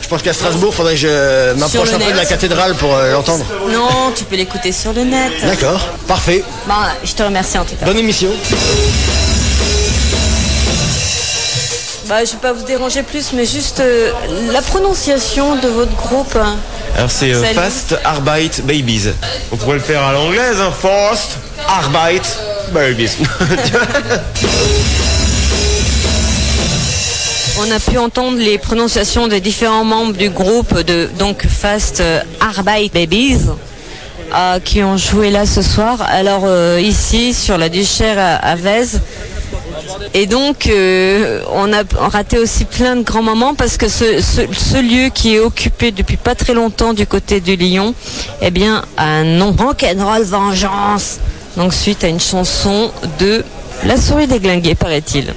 Je 0.05 0.09
pense 0.11 0.21
qu'à 0.21 0.35
Strasbourg, 0.35 0.69
il 0.71 0.77
faudrait 0.77 0.93
que 0.93 1.01
je 1.01 1.55
m'approche 1.55 1.95
un 1.95 1.99
peu 1.99 2.13
de 2.13 2.17
la 2.17 2.27
cathédrale 2.27 2.75
pour 2.75 2.95
l'entendre. 2.95 3.47
Non, 3.73 4.13
tu 4.15 4.25
peux 4.25 4.37
l'écouter 4.37 4.71
sur 4.71 4.93
le 4.93 5.03
net. 5.03 5.33
D'accord, 5.43 5.81
parfait. 6.07 6.45
Bon, 6.67 6.75
je 7.03 7.15
te 7.15 7.23
remercie 7.23 7.57
en 7.57 7.65
tout 7.65 7.75
cas. 7.75 7.87
Bonne 7.87 7.99
émission. 7.99 8.29
Bah, 12.07 12.23
je 12.23 12.33
vais 12.33 12.37
pas 12.37 12.53
vous 12.53 12.65
déranger 12.65 13.03
plus, 13.03 13.33
mais 13.33 13.47
juste 13.47 13.81
euh, 13.81 14.13
la 14.53 14.61
prononciation 14.61 15.57
de 15.57 15.69
votre 15.69 15.97
groupe. 15.97 16.37
Alors 16.97 17.11
c'est 17.11 17.33
euh, 17.33 17.43
Fast 17.55 17.97
Arbeit 18.05 18.61
Babies. 18.63 19.09
On 19.53 19.57
pourrait 19.57 19.79
le 19.79 19.83
faire 19.83 20.03
à 20.03 20.13
l'anglaise, 20.13 20.61
hein. 20.61 20.71
Fast 20.71 21.39
Arbeit 21.67 22.21
Babies. 22.73 23.17
On 27.59 27.71
a 27.71 27.79
pu 27.79 27.99
entendre 27.99 28.39
les 28.39 28.59
prononciations 28.59 29.29
des 29.29 29.41
différents 29.41 29.85
membres 29.85 30.13
du 30.15 30.31
groupe 30.31 30.81
de 30.81 31.09
donc 31.19 31.47
Fast 31.47 32.03
Arbeit 32.41 32.91
Babies. 32.93 33.39
qui 34.65 34.83
ont 34.83 34.97
joué 34.97 35.31
là 35.31 35.47
ce 35.47 35.63
soir. 35.63 36.03
Alors 36.03 36.49
ici 36.79 37.33
sur 37.33 37.57
la 37.59 37.69
Duchère 37.69 38.19
à, 38.43 38.57
Vèze, 38.57 39.01
et 40.13 40.27
donc, 40.27 40.67
euh, 40.67 41.43
on 41.53 41.73
a 41.73 41.83
raté 41.97 42.39
aussi 42.39 42.65
plein 42.65 42.97
de 42.97 43.03
grands 43.03 43.23
moments 43.23 43.55
parce 43.55 43.77
que 43.77 43.89
ce, 43.89 44.81
lieu 44.81 45.09
qui 45.09 45.35
est 45.35 45.41
occupé 45.41 45.91
depuis 45.91 46.17
pas 46.17 46.35
très 46.35 46.55
longtemps 46.55 46.95
du 46.95 47.07
côté 47.07 47.41
de 47.41 47.53
Lyon, 47.53 47.95
eh 48.41 48.51
bien, 48.51 48.85
a 48.97 49.05
un 49.05 49.25
nom 49.25 49.53
Rock'n'Roll 49.53 50.23
Vengeance. 50.23 51.19
Donc, 51.57 51.75
suite 51.75 52.05
à 52.05 52.09
une 52.09 52.21
chanson 52.21 52.91
de 53.19 53.45
La 53.85 53.97
souris 53.97 54.27
déglinguée, 54.27 54.75
paraît-il. 54.75 55.35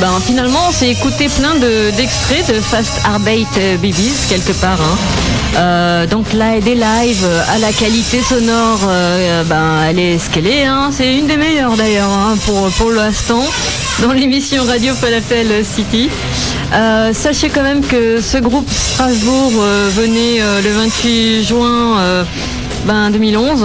Ben, 0.00 0.20
finalement, 0.24 0.60
on 0.68 0.72
s'est 0.72 0.90
écouté 0.90 1.28
plein 1.28 1.54
d'extraits 1.96 2.48
de, 2.48 2.60
Fast 2.60 3.00
Arbeit 3.04 3.46
Babies, 3.82 4.26
quelque 4.28 4.52
part. 4.52 4.80
Hein. 4.80 4.96
Euh, 5.56 6.06
donc 6.06 6.32
là, 6.34 6.60
des 6.60 6.74
lives 6.74 7.26
à 7.48 7.58
la 7.58 7.72
qualité 7.72 8.20
sonore, 8.20 8.80
euh, 8.88 9.42
ben, 9.44 9.82
elle 9.88 9.98
est 9.98 10.18
ce 10.18 10.30
qu'elle 10.30 10.46
est. 10.46 10.64
Hein. 10.64 10.90
C'est 10.92 11.16
une 11.16 11.26
des 11.26 11.36
meilleures 11.36 11.76
d'ailleurs 11.76 12.10
hein, 12.10 12.36
pour, 12.46 12.68
pour 12.70 12.92
l'instant 12.92 13.42
dans 14.00 14.12
l'émission 14.12 14.62
Radio 14.64 14.94
Falafel 14.94 15.64
City. 15.64 16.10
Euh, 16.72 17.12
sachez 17.12 17.48
quand 17.48 17.62
même 17.62 17.84
que 17.84 18.20
ce 18.20 18.38
groupe 18.38 18.70
Strasbourg 18.70 19.52
venait 19.96 20.40
le 20.62 20.70
28 20.70 21.44
juin 21.44 22.24
ben, 22.84 23.10
2011 23.10 23.64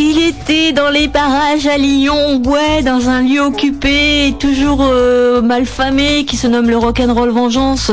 il 0.00 0.18
était 0.18 0.72
dans 0.72 0.88
les 0.88 1.08
parages 1.08 1.66
à 1.66 1.76
Lyon, 1.76 2.40
ouais, 2.46 2.82
dans 2.82 3.10
un 3.10 3.20
lieu 3.20 3.40
occupé, 3.40 4.34
toujours 4.38 4.80
euh, 4.82 5.42
malfamé, 5.42 6.24
qui 6.24 6.36
se 6.36 6.46
nomme 6.46 6.70
le 6.70 6.78
Rock'n'Roll 6.78 7.30
Vengeance, 7.30 7.92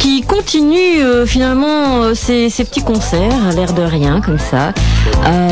qui 0.00 0.22
continue 0.22 1.00
euh, 1.00 1.26
finalement 1.26 2.14
ses, 2.14 2.48
petits 2.48 2.82
concerts, 2.82 3.46
à 3.48 3.52
l'air 3.52 3.72
de 3.72 3.82
rien, 3.82 4.20
comme 4.20 4.38
ça. 4.38 4.72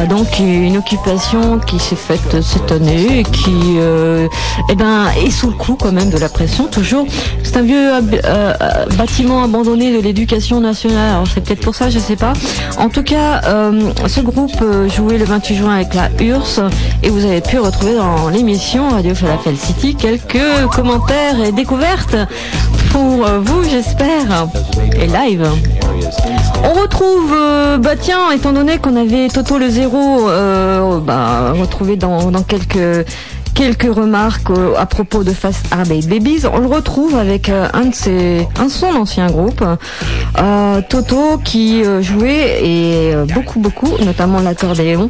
donc 0.08 0.38
une 0.40 0.76
occupation 0.76 1.58
qui 1.58 1.78
s'est 1.78 1.96
faite 1.96 2.42
cette 2.42 2.72
année 2.72 3.20
et 3.20 3.22
qui 3.22 3.76
eh 4.70 4.74
ben, 4.74 5.06
est 5.24 5.30
sous 5.30 5.48
le 5.48 5.54
coup 5.54 5.76
quand 5.80 5.92
même 5.92 6.10
de 6.10 6.18
la 6.18 6.28
pression, 6.28 6.66
toujours. 6.66 7.06
C'est 7.42 7.56
un 7.58 7.62
vieux 7.62 7.90
bâtiment 8.96 9.44
abandonné 9.44 9.96
de 9.96 10.00
l'éducation 10.02 10.60
nationale, 10.60 11.10
alors 11.12 11.26
c'est 11.32 11.42
peut-être 11.42 11.60
pour 11.60 11.74
ça, 11.74 11.90
je 11.90 11.98
sais 11.98 12.16
pas. 12.16 12.32
En 12.78 12.88
tout 12.88 13.02
cas, 13.02 13.42
ce 14.06 14.20
groupe 14.20 14.62
jouait 14.94 15.18
le 15.18 15.24
28 15.24 15.54
juin 15.56 15.74
avec 15.74 15.94
la 15.94 16.10
URSS 16.20 16.60
et 17.02 17.10
vous 17.10 17.24
avez 17.24 17.40
pu 17.40 17.58
retrouver 17.58 17.94
dans 17.94 18.28
l'émission 18.28 18.88
Radio 18.88 19.14
Falafel 19.14 19.56
City 19.56 19.94
quelques 19.94 20.38
commentaires 20.74 21.40
et 21.44 21.52
découvertes 21.52 22.16
pour 22.98 23.26
vous, 23.42 23.62
j'espère, 23.62 24.48
et 24.96 25.06
live. 25.06 25.46
On 26.64 26.72
retrouve, 26.80 27.32
euh, 27.32 27.78
bah 27.78 27.94
tiens, 27.96 28.32
étant 28.32 28.52
donné 28.52 28.78
qu'on 28.78 28.96
avait 28.96 29.28
Toto 29.28 29.56
le 29.58 29.68
zéro, 29.68 30.28
euh, 30.28 30.98
bah, 30.98 31.52
retrouvé 31.52 31.96
dans 31.96 32.42
quelques 32.42 33.06
quelques 33.58 33.92
remarques 33.92 34.50
euh, 34.50 34.76
à 34.76 34.86
propos 34.86 35.24
de 35.24 35.32
Fast 35.32 35.66
Arbeit 35.72 36.06
Babies. 36.06 36.42
On 36.46 36.58
le 36.58 36.68
retrouve 36.68 37.16
avec 37.16 37.48
euh, 37.48 37.66
un 37.74 37.86
de 37.86 37.94
ses, 37.94 38.46
un 38.56 38.68
son 38.68 38.86
ancien 38.86 39.26
groupe, 39.26 39.64
euh, 40.38 40.80
Toto, 40.88 41.38
qui 41.38 41.82
jouait 42.00 42.60
et 42.62 43.14
beaucoup 43.34 43.58
beaucoup, 43.58 43.90
notamment 44.04 44.38
l'accordéon, 44.38 45.08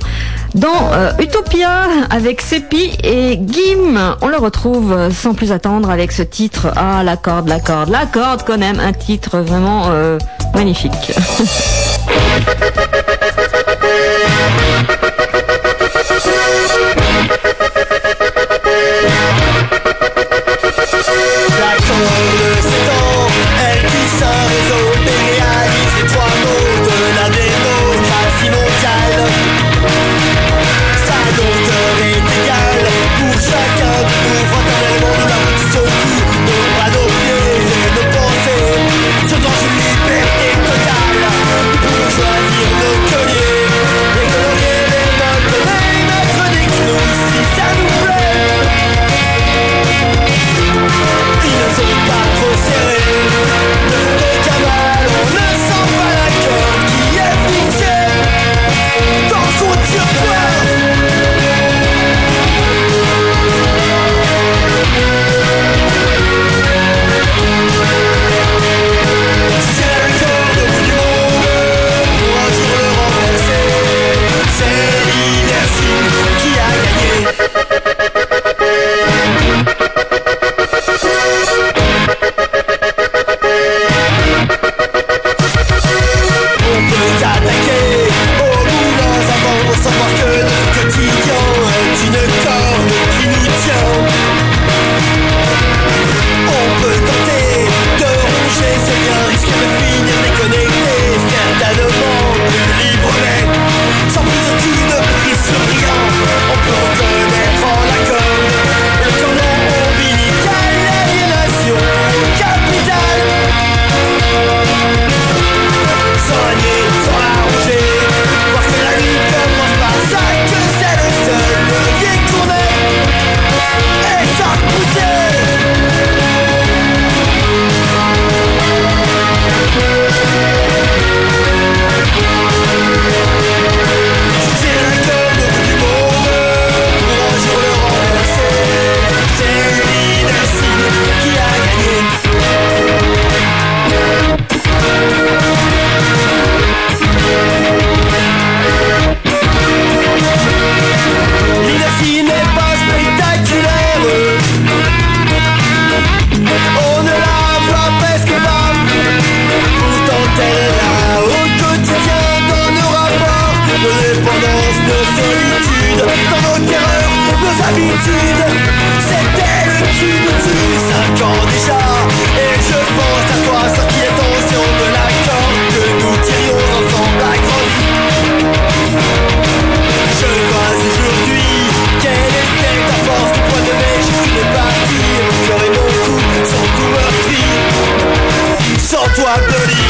dans 0.54 0.90
Utopia 1.18 1.88
avec 2.08 2.40
Sepi 2.40 2.96
et 3.04 3.38
Gim. 3.38 4.16
On 4.22 4.28
le 4.28 4.38
retrouve 4.38 5.10
sans 5.12 5.34
plus 5.34 5.52
attendre 5.52 5.90
avec 5.90 6.10
ce 6.10 6.22
titre. 6.22 6.68
Ah, 6.74 7.02
la 7.04 7.18
corde, 7.18 7.48
la 7.48 7.60
corde, 7.60 7.90
la 7.90 8.06
corde, 8.06 8.44
quand 8.46 8.58
même, 8.58 8.80
un 8.80 8.94
titre 8.94 9.40
vraiment 9.40 9.90
magnifique. 10.54 11.12
La 21.98 22.97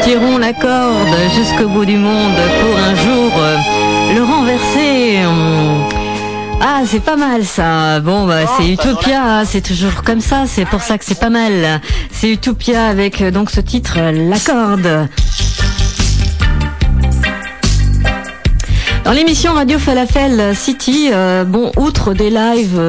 tirons 0.03 0.37
la 0.37 0.53
corde 0.53 1.17
jusqu'au 1.35 1.67
bout 1.67 1.85
du 1.85 1.97
monde 1.97 2.35
pour 2.61 2.77
un 2.77 2.93
jour 2.93 3.31
euh, 3.35 3.57
le 4.13 4.21
renverser. 4.21 5.25
Hum. 5.25 5.63
Ah, 6.61 6.83
c'est 6.85 7.03
pas 7.03 7.15
mal 7.15 7.43
ça. 7.43 7.99
Bon, 8.01 8.25
bah, 8.27 8.41
c'est 8.55 8.67
Utopia, 8.67 9.43
c'est 9.45 9.61
toujours 9.61 10.03
comme 10.03 10.21
ça, 10.21 10.43
c'est 10.45 10.65
pour 10.65 10.81
ça 10.81 10.97
que 10.97 11.05
c'est 11.05 11.19
pas 11.19 11.29
mal. 11.29 11.81
C'est 12.23 12.31
Utopia 12.31 12.87
avec 12.87 13.21
euh, 13.21 13.31
donc 13.31 13.49
ce 13.49 13.59
titre, 13.59 13.97
euh, 13.97 14.29
La 14.29 14.39
corde. 14.39 15.09
Dans 19.03 19.11
l'émission 19.11 19.51
Radio 19.51 19.77
Falafel 19.77 20.55
City, 20.55 21.09
euh, 21.11 21.43
bon, 21.43 21.73
outre 21.75 22.13
des 22.13 22.29
lives 22.29 22.79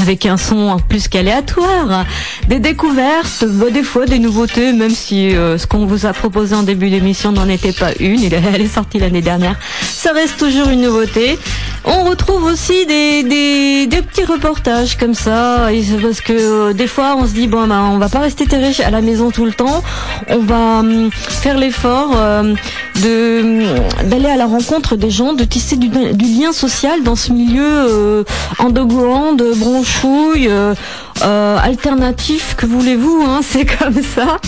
avec 0.00 0.24
un 0.24 0.38
son 0.38 0.78
plus 0.88 1.08
qu'aléatoire, 1.08 2.06
des 2.48 2.58
découvertes, 2.58 3.44
bah, 3.44 3.68
des 3.70 3.82
fois 3.82 4.06
des 4.06 4.18
nouveautés, 4.18 4.72
même 4.72 4.88
si 4.88 5.32
ce 5.32 5.66
qu'on 5.66 5.84
vous 5.84 6.06
a 6.06 6.14
proposé 6.14 6.54
en 6.54 6.62
début 6.62 6.88
d'émission 6.88 7.32
n'en 7.32 7.50
était 7.50 7.74
pas 7.74 7.90
une, 8.00 8.22
elle 8.32 8.62
est 8.62 8.74
sortie 8.74 8.98
l'année 8.98 9.20
dernière, 9.20 9.56
ça 9.82 10.12
reste 10.12 10.38
toujours 10.38 10.70
une 10.70 10.80
nouveauté. 10.80 11.38
On 11.84 12.04
retrouve 12.04 12.44
aussi 12.44 12.86
des, 12.86 13.22
des, 13.22 14.02
petits 14.02 14.24
reportages 14.24 14.96
comme 14.96 15.14
ça, 15.14 15.68
parce 16.02 16.20
que 16.20 16.32
euh, 16.32 16.72
des 16.72 16.86
fois 16.86 17.16
on 17.16 17.26
se 17.26 17.32
dit 17.32 17.46
bon 17.46 17.66
ben 17.66 17.90
on 17.92 17.98
va 17.98 18.08
pas 18.08 18.18
rester 18.18 18.46
terré 18.46 18.72
à 18.84 18.90
la 18.90 19.00
maison 19.00 19.30
tout 19.30 19.44
le 19.44 19.52
temps, 19.52 19.82
on 20.28 20.38
va 20.38 20.80
hum, 20.80 21.10
faire 21.12 21.56
l'effort 21.56 22.10
euh, 22.16 22.54
de 23.02 23.40
hum, 23.42 24.08
d'aller 24.08 24.28
à 24.28 24.36
la 24.36 24.46
rencontre 24.46 24.96
des 24.96 25.10
gens, 25.10 25.32
de 25.32 25.44
tisser 25.44 25.76
du, 25.76 25.88
lien 25.88 26.52
social 26.52 27.02
dans 27.02 27.16
ce 27.16 27.32
milieu 27.32 27.64
euh, 27.64 28.24
underground, 28.58 29.42
bronchouille, 29.56 30.48
euh, 30.48 30.74
euh, 31.22 31.58
alternatif, 31.62 32.54
que 32.56 32.66
voulez-vous, 32.66 33.24
hein, 33.26 33.40
c'est 33.42 33.66
comme 33.66 34.02
ça. 34.02 34.38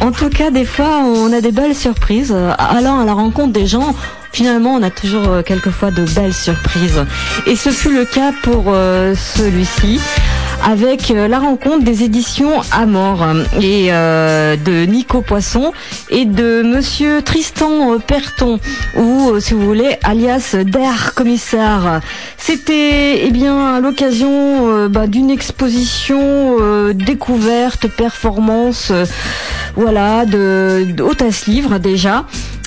En 0.00 0.12
tout 0.12 0.28
cas, 0.28 0.50
des 0.50 0.64
fois, 0.64 1.02
on 1.04 1.32
a 1.32 1.40
des 1.40 1.52
belles 1.52 1.74
surprises. 1.74 2.34
Allant 2.58 3.00
à 3.00 3.04
la 3.04 3.12
rencontre 3.12 3.52
des 3.52 3.66
gens, 3.66 3.94
finalement, 4.36 4.74
on 4.74 4.82
a 4.82 4.90
toujours 4.90 5.28
euh, 5.28 5.42
quelquefois 5.42 5.90
de 5.90 6.04
belles 6.14 6.34
surprises. 6.34 7.06
Et 7.46 7.56
ce 7.56 7.70
fut 7.70 7.94
le 7.94 8.04
cas 8.04 8.32
pour 8.42 8.64
euh, 8.68 9.14
celui-ci 9.14 9.98
avec 10.62 11.10
euh, 11.10 11.26
la 11.26 11.38
rencontre 11.38 11.84
des 11.84 12.02
éditions 12.02 12.60
à 12.70 12.84
mort 12.84 13.26
et 13.62 13.88
euh, 13.90 14.56
de 14.56 14.84
Nico 14.84 15.22
Poisson 15.22 15.72
et 16.10 16.26
de 16.26 16.62
Monsieur 16.62 17.22
Tristan 17.22 17.94
euh, 17.94 17.98
Perton 17.98 18.58
ou 18.94 19.30
euh, 19.30 19.40
si 19.40 19.54
vous 19.54 19.64
voulez 19.64 19.96
alias 20.02 20.54
Der 20.64 21.14
Commissaire. 21.14 22.00
C'était 22.36 23.24
eh 23.26 23.30
bien 23.30 23.80
l'occasion 23.80 24.68
euh, 24.68 24.88
bah, 24.88 25.06
d'une 25.06 25.30
exposition 25.30 26.56
euh, 26.60 26.92
découverte 26.92 27.88
performance 27.88 28.88
euh, 28.90 29.06
voilà 29.76 30.26
de, 30.26 30.86
de 30.92 31.50
Livre 31.50 31.78
déjà. 31.78 32.24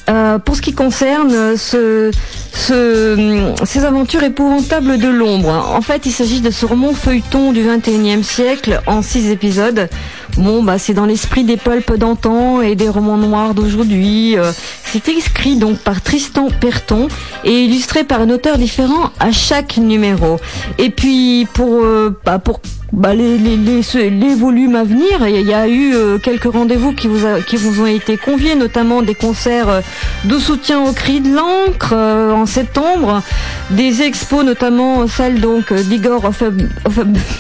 Euh, 0.10 0.40
pour 0.40 0.56
ce 0.56 0.62
qui 0.62 0.74
concerne 0.74 1.32
euh, 1.34 1.56
ce, 1.56 2.12
ce, 2.60 3.54
ces 3.64 3.86
aventures 3.86 4.24
épouvantables 4.24 4.98
de 4.98 5.08
l'ombre, 5.08 5.50
en 5.74 5.82
fait, 5.82 6.06
il 6.06 6.12
s'agit 6.12 6.42
de 6.42 6.52
ce 6.52 6.66
roman 6.66 6.94
feuilleton 6.94 7.52
du 7.54 7.62
21e 7.62 8.24
siècle 8.24 8.82
en 8.86 9.02
six 9.02 9.30
épisodes. 9.30 9.90
Bon, 10.38 10.64
bah, 10.64 10.78
c'est 10.78 10.94
dans 10.94 11.06
l'esprit 11.06 11.44
des 11.44 11.58
pulps 11.58 11.98
d'antan 11.98 12.62
et 12.62 12.76
des 12.76 12.88
romans 12.88 13.18
noirs 13.18 13.54
d'aujourd'hui. 13.54 14.38
Euh, 14.38 14.52
c'est 14.86 15.10
écrit 15.10 15.58
donc 15.58 15.80
par 15.80 16.02
Tristan 16.02 16.48
Perton 16.50 17.08
et 17.44 17.64
illustré 17.64 18.04
par 18.04 18.22
un 18.22 18.30
auteur 18.30 18.58
différent 18.58 19.12
à 19.20 19.32
chaque 19.32 19.78
numéro. 19.78 20.38
Et 20.78 20.90
puis 20.90 21.48
pour 21.54 21.84
euh, 21.84 22.18
bah, 22.26 22.40
pour 22.40 22.62
bah, 22.92 23.14
les, 23.14 23.38
les, 23.38 24.36
volumes 24.36 24.76
à 24.76 24.84
venir, 24.84 25.28
il 25.28 25.46
y 25.46 25.54
a 25.54 25.68
eu 25.68 25.94
euh, 25.94 26.18
quelques 26.18 26.52
rendez-vous 26.52 26.94
qui 26.94 27.08
vous, 27.08 27.20
qui 27.46 27.56
vous 27.56 27.82
ont 27.82 27.86
été 27.86 28.18
conviés, 28.18 28.56
notamment 28.56 29.02
des 29.04 29.14
concerts 29.14 29.82
de 30.24 30.40
soutien 30.40 30.82
au 30.82 30.92
cri 30.92 31.22
de 31.22 31.36
l'encre 31.36 31.94
en 31.94 32.46
septembre, 32.50 33.22
des 33.70 34.02
expos 34.02 34.44
notamment 34.44 35.08
celle 35.08 35.40
donc 35.40 35.72
d'Igor 35.74 36.26
of, 36.26 36.42
of 36.86 36.98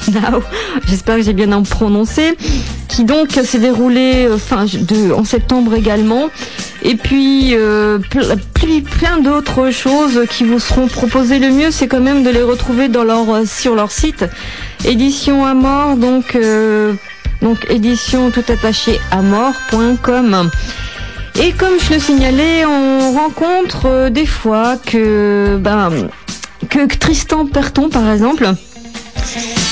Now, 0.07 0.41
j'espère 0.87 1.17
que 1.17 1.21
j'ai 1.23 1.33
bien 1.33 1.49
prononcé, 1.63 2.37
qui 2.87 3.03
donc 3.03 3.31
s'est 3.31 3.59
déroulée 3.59 4.27
euh, 4.29 5.13
en 5.13 5.23
septembre 5.25 5.73
également. 5.75 6.29
Et 6.83 6.95
puis 6.95 7.55
euh, 7.55 7.99
ple- 7.99 8.37
ple- 8.55 8.83
plein 8.83 9.17
d'autres 9.19 9.69
choses 9.71 10.21
qui 10.29 10.45
vous 10.45 10.59
seront 10.59 10.87
proposées. 10.87 11.37
Le 11.39 11.49
mieux, 11.49 11.71
c'est 11.71 11.87
quand 11.87 11.99
même 11.99 12.23
de 12.23 12.29
les 12.29 12.41
retrouver 12.41 12.87
dans 12.87 13.03
leur, 13.03 13.29
euh, 13.29 13.43
sur 13.45 13.75
leur 13.75 13.91
site. 13.91 14.23
Édition 14.85 15.45
à 15.45 15.53
mort, 15.53 15.97
donc, 15.97 16.37
donc 17.41 17.57
édition 17.69 18.31
tout 18.31 18.43
attaché 18.47 18.97
à 19.11 19.21
mort.com. 19.21 20.49
Et 21.41 21.51
comme 21.53 21.79
je 21.79 21.93
le 21.93 21.99
signalais, 21.99 22.65
on 22.65 23.13
rencontre 23.13 23.85
euh, 23.85 24.09
des 24.09 24.25
fois 24.25 24.77
que, 24.77 25.57
ben, 25.59 26.09
que 26.69 26.85
Tristan 26.97 27.45
Perton, 27.45 27.89
par 27.89 28.09
exemple, 28.11 28.53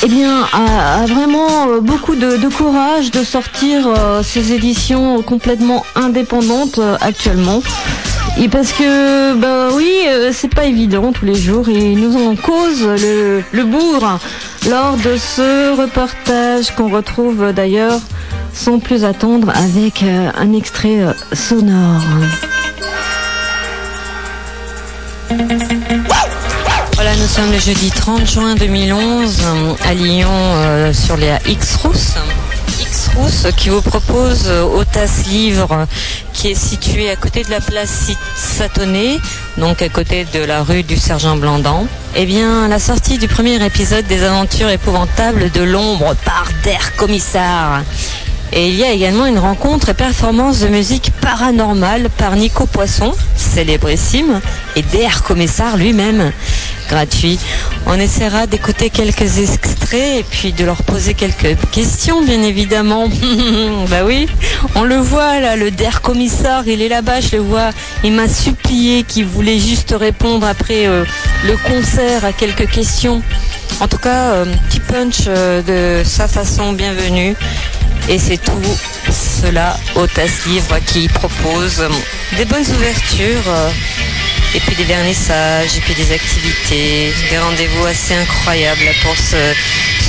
eh 0.04 0.08
bien, 0.08 0.46
a, 0.54 1.06
vraiment 1.06 1.70
euh, 1.70 1.80
beaucoup 1.82 2.16
de, 2.16 2.48
courage 2.50 3.12
de 3.12 3.24
sortir 3.24 3.88
euh, 3.88 4.22
ces 4.24 4.54
éditions 4.54 5.22
complètement 5.24 5.84
indépendantes 5.96 6.78
euh, 6.78 6.98
actuellement. 7.02 7.62
Et 8.40 8.48
parce 8.50 8.72
que, 8.72 9.34
bah 9.34 9.70
oui, 9.74 9.90
c'est 10.32 10.54
pas 10.54 10.66
évident 10.66 11.12
tous 11.12 11.26
les 11.26 11.34
jours 11.34 11.68
et 11.70 11.96
nous 11.96 12.16
en 12.16 12.36
cause 12.36 12.84
le, 12.84 13.42
le 13.52 13.64
bourg 13.64 14.08
lors 14.70 14.96
de 14.98 15.18
ce 15.18 15.76
reportage 15.76 16.70
qu'on 16.76 16.90
retrouve 16.90 17.52
d'ailleurs 17.52 18.00
sans 18.58 18.80
plus 18.80 19.06
attendre 19.06 19.52
avec 19.56 20.02
euh, 20.02 20.32
un 20.36 20.52
extrait 20.54 21.00
euh, 21.00 21.14
sonore. 21.32 22.02
Voilà, 26.94 27.16
nous 27.16 27.28
sommes 27.28 27.52
le 27.52 27.60
jeudi 27.60 27.92
30 27.92 28.28
juin 28.28 28.56
2011 28.56 29.42
euh, 29.44 29.74
à 29.86 29.94
Lyon 29.94 30.30
euh, 30.32 30.92
sur 30.92 31.16
les 31.18 31.36
X-Rousse. 31.48 32.16
X-Rousse 32.82 33.48
qui 33.56 33.70
vous 33.70 33.84
propose 33.84 34.46
euh, 34.48 34.64
au 34.64 34.84
TAS 34.84 35.26
Livre 35.30 35.86
qui 36.34 36.50
est 36.50 36.56
situé 36.56 37.12
à 37.12 37.16
côté 37.16 37.44
de 37.44 37.52
la 37.52 37.62
place 37.62 38.12
Satonnet, 38.36 39.20
donc 39.58 39.82
à 39.84 39.90
côté 39.90 40.26
de 40.34 40.40
la 40.40 40.64
rue 40.64 40.84
du 40.84 40.98
Sergent 40.98 41.36
Blandan. 41.36 41.88
Eh 42.16 42.26
bien, 42.26 42.68
la 42.68 42.80
sortie 42.80 43.20
du 43.20 43.28
premier 43.28 43.64
épisode 43.64 44.06
des 44.08 44.24
aventures 44.24 44.70
épouvantables 44.70 45.52
de 45.52 45.62
l'ombre 45.62 46.16
par 46.26 46.48
Der 46.64 46.96
Commissar. 46.96 47.84
Et 48.54 48.70
il 48.70 48.76
y 48.76 48.84
a 48.84 48.92
également 48.92 49.26
une 49.26 49.40
rencontre 49.40 49.90
et 49.90 49.94
performance 49.94 50.60
de 50.60 50.68
musique 50.68 51.12
paranormale 51.22 52.10
par 52.18 52.36
Nico 52.36 52.66
Poisson, 52.66 53.14
célébrissime, 53.36 54.40
et 54.76 54.82
Der 54.84 55.24
Commissar 55.24 55.78
lui-même. 55.78 56.32
gratuit. 56.90 57.38
On 57.86 58.00
essaiera 58.00 58.48
d'écouter 58.48 58.90
quelques 58.90 59.40
extraits 59.40 60.20
et 60.20 60.24
puis 60.24 60.54
de 60.54 60.64
leur 60.64 60.84
poser 60.84 61.14
quelques 61.14 61.58
questions, 61.72 62.22
bien 62.24 62.42
évidemment. 62.42 63.10
bah 63.90 64.06
oui, 64.06 64.28
on 64.76 64.84
le 64.84 64.96
voit 64.96 65.40
là, 65.42 65.58
le 65.58 65.70
der 65.70 66.02
commissaire, 66.02 66.64
il 66.66 66.82
est 66.82 66.88
là-bas, 66.88 67.20
je 67.20 67.36
le 67.36 67.42
vois. 67.42 67.72
Il 68.06 68.14
m'a 68.14 68.30
supplié 68.30 69.04
qu'il 69.04 69.26
voulait 69.26 69.60
juste 69.60 69.94
répondre 69.98 70.48
après 70.48 70.88
euh, 70.88 71.04
le 71.46 71.58
concert 71.70 72.24
à 72.24 72.32
quelques 72.32 72.70
questions. 72.70 73.22
En 73.80 73.88
tout 73.88 73.98
cas, 73.98 74.32
euh, 74.32 74.46
petit 74.70 74.80
punch 74.80 75.26
euh, 75.28 75.62
de 75.62 76.08
sa 76.08 76.28
façon, 76.28 76.74
bienvenue. 76.74 77.36
Et 78.10 78.18
c'est 78.18 78.38
tout 78.38 78.62
cela 79.12 79.78
au 79.96 80.08
tasse 80.08 80.46
livre 80.46 80.80
qui 80.86 81.08
propose 81.10 81.86
des 82.38 82.46
bonnes 82.46 82.66
ouvertures 82.78 83.48
euh, 83.48 83.70
et 84.56 84.60
puis 84.62 84.76
des 84.76 84.86
vernissages 84.86 85.78
et 85.78 85.82
puis 85.82 85.94
des 85.94 86.14
activités, 86.14 87.14
des 87.30 87.38
rendez-vous 87.38 87.86
assez 87.86 88.14
incroyables 88.14 88.92
pour 89.04 89.16
ce, 89.18 89.54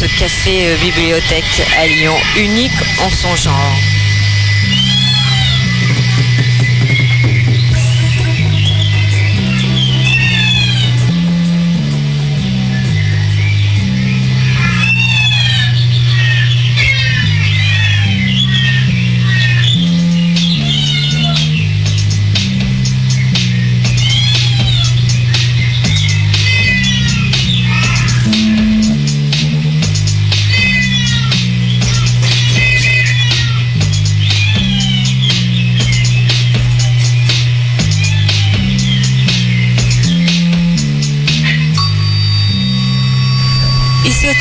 ce 0.00 0.06
café 0.18 0.76
bibliothèque 0.80 1.66
à 1.76 1.86
Lyon, 1.86 2.16
unique 2.36 2.70
en 3.00 3.10
son 3.10 3.34
genre. 3.34 3.97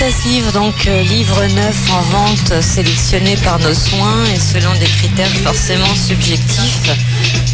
Livre, 0.08 0.52
donc 0.54 0.88
euh, 0.88 1.04
livre 1.04 1.46
neuf 1.56 1.92
en 1.92 2.02
vente 2.02 2.62
sélectionné 2.62 3.36
par 3.44 3.60
nos 3.60 3.74
soins 3.74 4.24
et 4.34 4.40
selon 4.40 4.72
des 4.80 4.86
critères 4.86 5.36
forcément 5.44 5.94
subjectifs. 5.96 6.96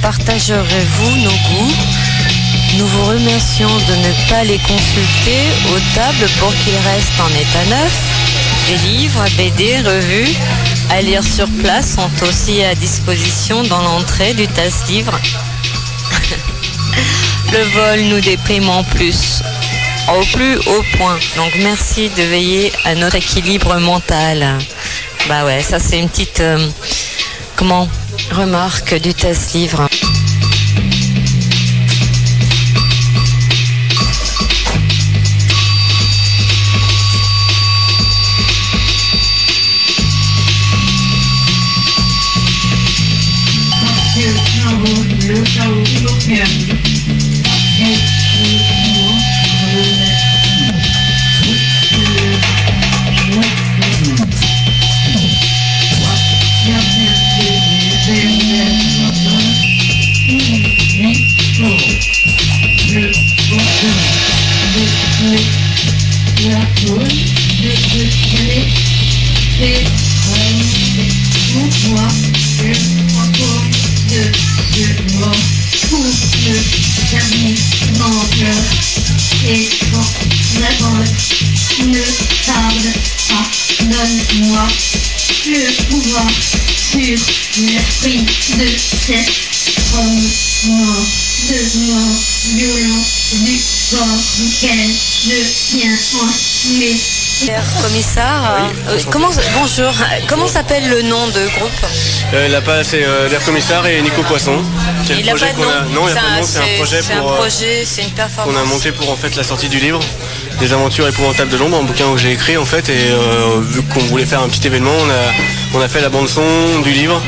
Partagerez-vous 0.01 1.15
nos 1.17 1.29
goûts? 1.29 1.73
Nous 2.77 2.85
vous 2.85 3.05
remercions 3.05 3.69
de 3.69 3.95
ne 3.95 4.13
pas 4.29 4.43
les 4.43 4.59
consulter 4.59 5.41
aux 5.71 5.79
tables 5.95 6.29
pour 6.39 6.53
qu'ils 6.57 6.77
restent 6.77 7.19
en 7.19 7.29
état 7.29 7.65
neuf. 7.69 7.91
Des 8.67 8.77
livres, 8.89 9.25
BD, 9.35 9.79
revues 9.79 10.37
à 10.91 11.01
lire 11.01 11.23
sur 11.23 11.49
place 11.63 11.95
sont 11.95 12.11
aussi 12.27 12.63
à 12.63 12.75
disposition 12.75 13.63
dans 13.63 13.81
l'entrée 13.81 14.35
du 14.35 14.47
tasse-livre. 14.47 15.19
Le 17.51 17.63
vol 17.73 18.01
nous 18.09 18.21
déprime 18.21 18.69
en 18.69 18.83
plus 18.83 19.41
au 20.09 20.23
plus 20.35 20.57
haut 20.57 20.83
point. 20.97 21.17
Donc 21.35 21.51
merci 21.61 22.09
de 22.09 22.23
veiller 22.23 22.71
à 22.85 22.95
notre 22.95 23.15
équilibre 23.15 23.77
mental. 23.79 24.59
Bah 25.27 25.45
ouais, 25.45 25.61
ça 25.61 25.79
c'est 25.79 25.99
une 25.99 26.09
petite 26.09 26.39
euh, 26.41 26.67
comment 27.55 27.87
remarque 28.31 28.95
du 28.95 29.13
test 29.13 29.53
livre. 29.53 29.87
mon 78.09 78.25
cœur 78.37 78.63
et 79.47 79.69
ton 79.91 79.99
attente 80.63 81.09
ne 81.87 82.01
tarde 82.45 82.93
pas. 83.29 83.47
Donne-moi 83.83 84.67
le 85.47 85.89
pouvoir 85.89 86.29
sur 86.75 87.17
l'esprit 87.57 88.25
de 88.57 88.67
cette 88.77 89.42
Commissaire, 97.81 98.57
euh, 98.87 98.97
comment, 99.11 99.29
bonjour, 99.59 99.91
comment 100.27 100.47
s'appelle 100.47 100.89
le 100.89 101.01
nom 101.03 101.27
de 101.27 101.45
groupe 101.57 101.85
euh, 102.33 102.47
Là-bas, 102.47 102.83
c'est 102.83 103.03
euh, 103.03 103.29
l'air 103.29 103.43
commissaire 103.43 103.85
et 103.85 104.01
Nico 104.01 104.21
Poisson. 104.23 104.61
C'est 105.05 105.19
il 105.19 105.25
projet 105.25 105.53
qu'on 105.55 105.63
a. 105.63 105.81
Non, 105.93 106.07
il 106.07 106.11
a 106.11 106.15
pas 106.15 106.21
de 106.21 106.39
nom, 106.39 106.43
c'est 106.43 106.59
un 106.59 106.77
projet 106.77 107.01
pour. 107.01 107.31
Un 107.31 107.35
projet, 107.35 107.85
c'est 107.85 108.03
une 108.03 108.11
performance. 108.11 108.55
On 108.55 108.61
a 108.61 108.63
monté 108.65 108.91
pour 108.91 109.11
en 109.11 109.15
fait 109.15 109.35
la 109.35 109.43
sortie 109.43 109.69
du 109.69 109.79
livre. 109.79 109.99
Des 110.59 110.73
aventures 110.73 111.07
épouvantables 111.07 111.51
de 111.51 111.57
l'ombre, 111.57 111.77
un 111.77 111.83
bouquin 111.83 112.11
que 112.13 112.19
j'ai 112.19 112.31
écrit 112.31 112.57
en 112.57 112.65
fait, 112.65 112.89
et 112.89 113.11
vu 113.69 113.81
qu'on 113.83 114.01
voulait 114.01 114.25
faire 114.25 114.41
un 114.41 114.49
petit 114.49 114.65
événement, 114.67 114.91
on 114.91 115.09
a, 115.09 115.62
on 115.73 115.81
a 115.81 115.87
fait 115.87 116.01
la 116.01 116.09
bande 116.09 116.29
son 116.29 116.79
du 116.83 116.91
livre 116.91 117.21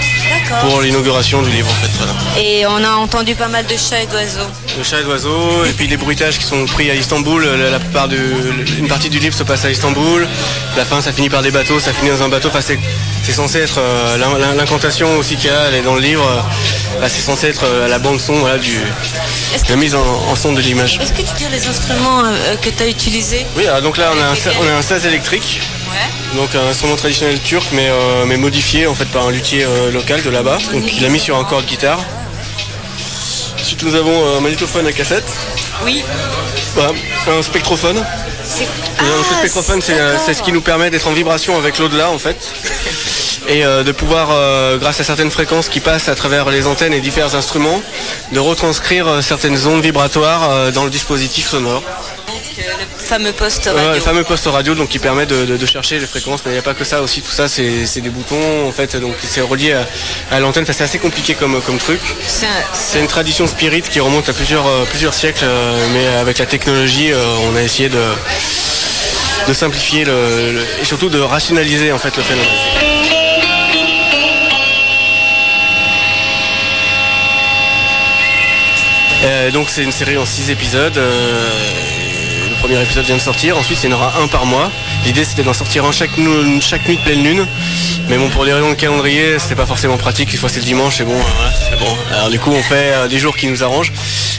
pour 0.62 0.82
l'inauguration 0.82 1.41
du 1.41 1.50
livre 1.50 1.70
en 1.70 1.74
fait. 1.74 2.41
Et 2.41 2.66
on 2.66 2.84
a 2.84 2.91
entendu 2.96 3.36
pas 3.36 3.48
mal 3.48 3.66
de 3.66 3.76
chats 3.76 4.02
et 4.02 4.06
d'oiseaux. 4.06 4.48
De 4.78 4.84
chats 4.84 5.02
et 5.02 5.04
d'oiseaux, 5.04 5.66
et 5.66 5.72
puis 5.72 5.88
les 5.88 5.98
bruitages 5.98 6.38
qui 6.38 6.46
sont 6.46 6.66
pris 6.66 6.89
à 6.91 6.96
Istanbul. 6.96 7.43
La, 7.46 7.80
plupart 7.80 8.08
de, 8.08 8.18
une 8.78 8.88
partie 8.88 9.10
du 9.10 9.20
livre 9.20 9.36
se 9.36 9.43
passe 9.43 9.66
à 9.66 9.72
Istanbul. 9.72 10.28
La 10.78 10.86
fin, 10.86 11.02
ça 11.02 11.12
finit 11.12 11.30
par 11.30 11.41
des 11.41 11.52
bateaux, 11.52 11.80
ça 11.80 11.93
finit 11.93 12.10
dans 12.10 12.24
un 12.24 12.30
bateau. 12.30 12.50
Enfin, 12.50 12.62
c'est 12.62 13.32
censé 13.32 13.60
être 13.60 13.80
euh, 13.80 14.18
l'incantation 14.56 15.18
aussi 15.18 15.36
qu'il 15.36 15.50
y 15.50 15.54
a 15.54 15.68
elle 15.70 15.76
est 15.76 15.82
dans 15.82 15.96
le 15.96 16.02
livre. 16.02 16.26
Bah, 17.02 17.10
c'est 17.10 17.22
censé 17.22 17.48
être 17.48 17.66
euh, 17.66 17.88
la 17.88 18.00
bande 18.00 18.20
son 18.20 18.36
voilà, 18.36 18.58
du, 18.58 18.78
la 19.70 19.76
mise 19.76 19.96
en, 19.96 20.36
son 20.36 20.54
de 20.54 20.62
l'image. 20.62 21.00
Est-ce 21.02 21.14
que 21.14 21.28
tu 21.28 21.34
dire 21.36 21.50
les 21.50 21.68
instruments 21.68 22.24
euh, 22.26 22.56
que 22.58 22.70
tu 22.70 22.84
as 22.84 22.88
utilisés 22.88 23.46
Oui, 23.58 23.64
donc 23.82 23.98
là 23.98 24.12
on 24.16 24.22
a, 24.22 24.26
un, 24.26 24.54
on 24.62 24.68
a 24.68 24.78
un 24.78 24.82
saz 24.82 25.06
électrique. 25.06 25.62
Donc 26.36 26.54
un 26.56 26.68
instrument 26.68 26.96
traditionnel 26.96 27.39
turc 27.39 27.66
mais, 27.72 27.89
mais 28.28 28.38
modifié 28.38 28.88
en 28.88 28.96
fait 28.96 29.06
par 29.06 29.28
un 29.28 29.32
luthier 29.32 29.66
local 29.93 30.22
de 30.22 30.30
là-bas. 30.30 30.58
Donc 30.74 30.84
il 30.96 31.06
a 31.06 31.10
mis 31.10 31.20
sur 31.20 31.38
un 31.38 31.43
corps 31.43 31.62
de 31.62 31.68
guitare. 31.68 32.00
Ensuite 33.60 33.84
nous 33.84 33.96
avons 33.96 34.38
un 34.38 34.41
magnétophone 34.41 34.86
à 34.88 34.91
cassette. 34.91 35.26
Oui. 35.84 36.04
un 37.28 37.41
spectrophone. 37.41 37.98
un 37.98 38.02
ah, 39.00 39.36
spectrophone 39.39 39.82
c'est 39.82 40.34
ce 40.34 40.41
qui 40.43 40.52
nous 40.52 40.62
permet 40.62 40.89
d'être 40.89 41.08
en 41.08 41.14
vibration 41.14 41.58
avec 41.58 41.78
l'au-delà 41.80 42.10
en 42.10 42.20
fait. 42.20 42.38
et 43.48 43.66
euh, 43.66 43.84
de 43.84 43.91
pouvoir, 43.91 44.30
euh, 44.32 44.78
grâce 44.78 45.00
à 45.00 45.04
certaines 45.04 45.32
fréquences 45.32 45.70
qui 45.70 45.80
passent 45.80 46.10
à 46.10 46.16
travers 46.16 46.50
les 46.50 46.68
antennes 46.68 46.93
et 46.93 47.00
divers 47.00 47.36
instruments, 47.36 47.82
de 48.32 48.39
retranscrire 48.39 49.08
euh, 49.08 49.22
certaines 49.22 49.68
ondes 49.68 49.82
vibratoires 49.82 50.72
dans 50.72 50.84
le 50.84 50.89
dispositif 50.89 51.48
sonore. 51.48 51.84
Le 52.58 52.97
fameux 52.97 53.32
poste 53.32 53.66
radio. 53.66 53.93
le 53.93 53.99
fameux 53.99 54.24
poste 54.24 54.47
radio 54.47 54.76
donc 54.76 54.89
qui 54.89 54.99
permet 54.99 55.26
de, 55.26 55.66
chercher 55.66 55.99
les 55.99 56.06
fréquences, 56.06 56.41
mais 56.45 56.51
il 56.51 56.53
n'y 56.56 56.60
a 56.60 56.64
pas 56.64 56.74
que 56.74 56.84
ça 56.84 57.01
aussi, 57.01 57.22
tout 57.22 57.32
ça 57.32 57.47
c'est 57.47 58.01
des 58.01 58.10
boutons 58.10 58.68
en 58.68 58.72
fait, 58.72 58.95
donc 58.95 59.16
c'est 59.22 59.41
relié 59.41 59.76
à, 60.32 60.39
l'antenne, 60.39 60.66
c'est 60.66 60.82
assez 60.82 60.99
compliqué 60.99 61.36
comme, 61.36 61.62
comme 61.62 61.78
truc. 61.78 61.99
C'est 62.28 62.99
une 62.99 63.08
tradition 63.08 63.47
spirit 63.47 63.82
qui 63.82 63.99
remonte 63.99 64.30
à 64.30 64.34
plusieurs, 64.34 64.66
plusieurs 64.89 65.14
siècles, 65.14 65.45
mais 65.93 66.08
avec 66.08 66.38
la 66.38 66.45
technologie 66.45 67.12
on 67.51 67.56
a 67.56 67.64
essayé 67.64 67.89
de, 67.89 68.03
de 69.47 69.53
simplifier 69.53 70.06
le, 70.06 70.64
et 70.82 70.86
surtout 70.86 71.10
de 71.10 71.20
rationaliser 71.20 71.91
en 71.91 71.99
fait 71.99 72.16
le 72.16 72.24
phénomène. 72.24 72.86
Euh, 79.26 79.49
donc 79.49 79.70
c'est 79.70 79.84
une 79.84 79.91
série 79.91 80.18
en 80.18 80.26
6 80.26 80.51
épisodes. 80.51 80.97
Euh, 80.97 81.49
premier 82.68 82.82
épisode 82.82 83.05
vient 83.05 83.18
de 83.18 83.22
sortir. 83.22 83.55
Ensuite, 83.59 83.78
il 83.84 83.91
y 83.91 83.93
en 83.93 83.95
aura 83.95 84.13
un 84.20 84.26
par 84.26 84.47
mois. 84.47 84.72
L'idée, 85.05 85.24
c'était 85.24 85.43
d'en 85.43 85.53
sortir 85.53 85.86
un 85.86 85.91
chaque, 85.91 86.09
chaque 86.61 86.88
nuit 86.88 86.97
de 86.97 87.01
pleine 87.01 87.24
lune. 87.24 87.45
Mais 88.09 88.18
bon, 88.18 88.28
pour 88.30 88.43
des 88.43 88.53
raisons 88.53 88.72
de 88.72 88.74
calendrier, 88.74 89.38
c'était 89.38 89.53
pas 89.53 89.68
forcément 89.68 89.97
pratique. 89.97 90.34
Une 90.34 90.39
fois 90.39 90.49
c'est 90.49 90.61
le 90.61 90.66
dimanche, 90.66 90.97
c'est 90.97 91.05
bon, 91.05 91.13
bon. 91.13 91.97
Alors 92.11 92.32
du 92.32 92.39
coup, 92.39 92.49
on 92.49 92.63
fait 92.63 92.91
euh, 92.91 93.07
des 93.07 93.20
jours 93.20 93.38
qui 93.38 93.45
nous 93.45 93.63
arrangent. 93.63 93.93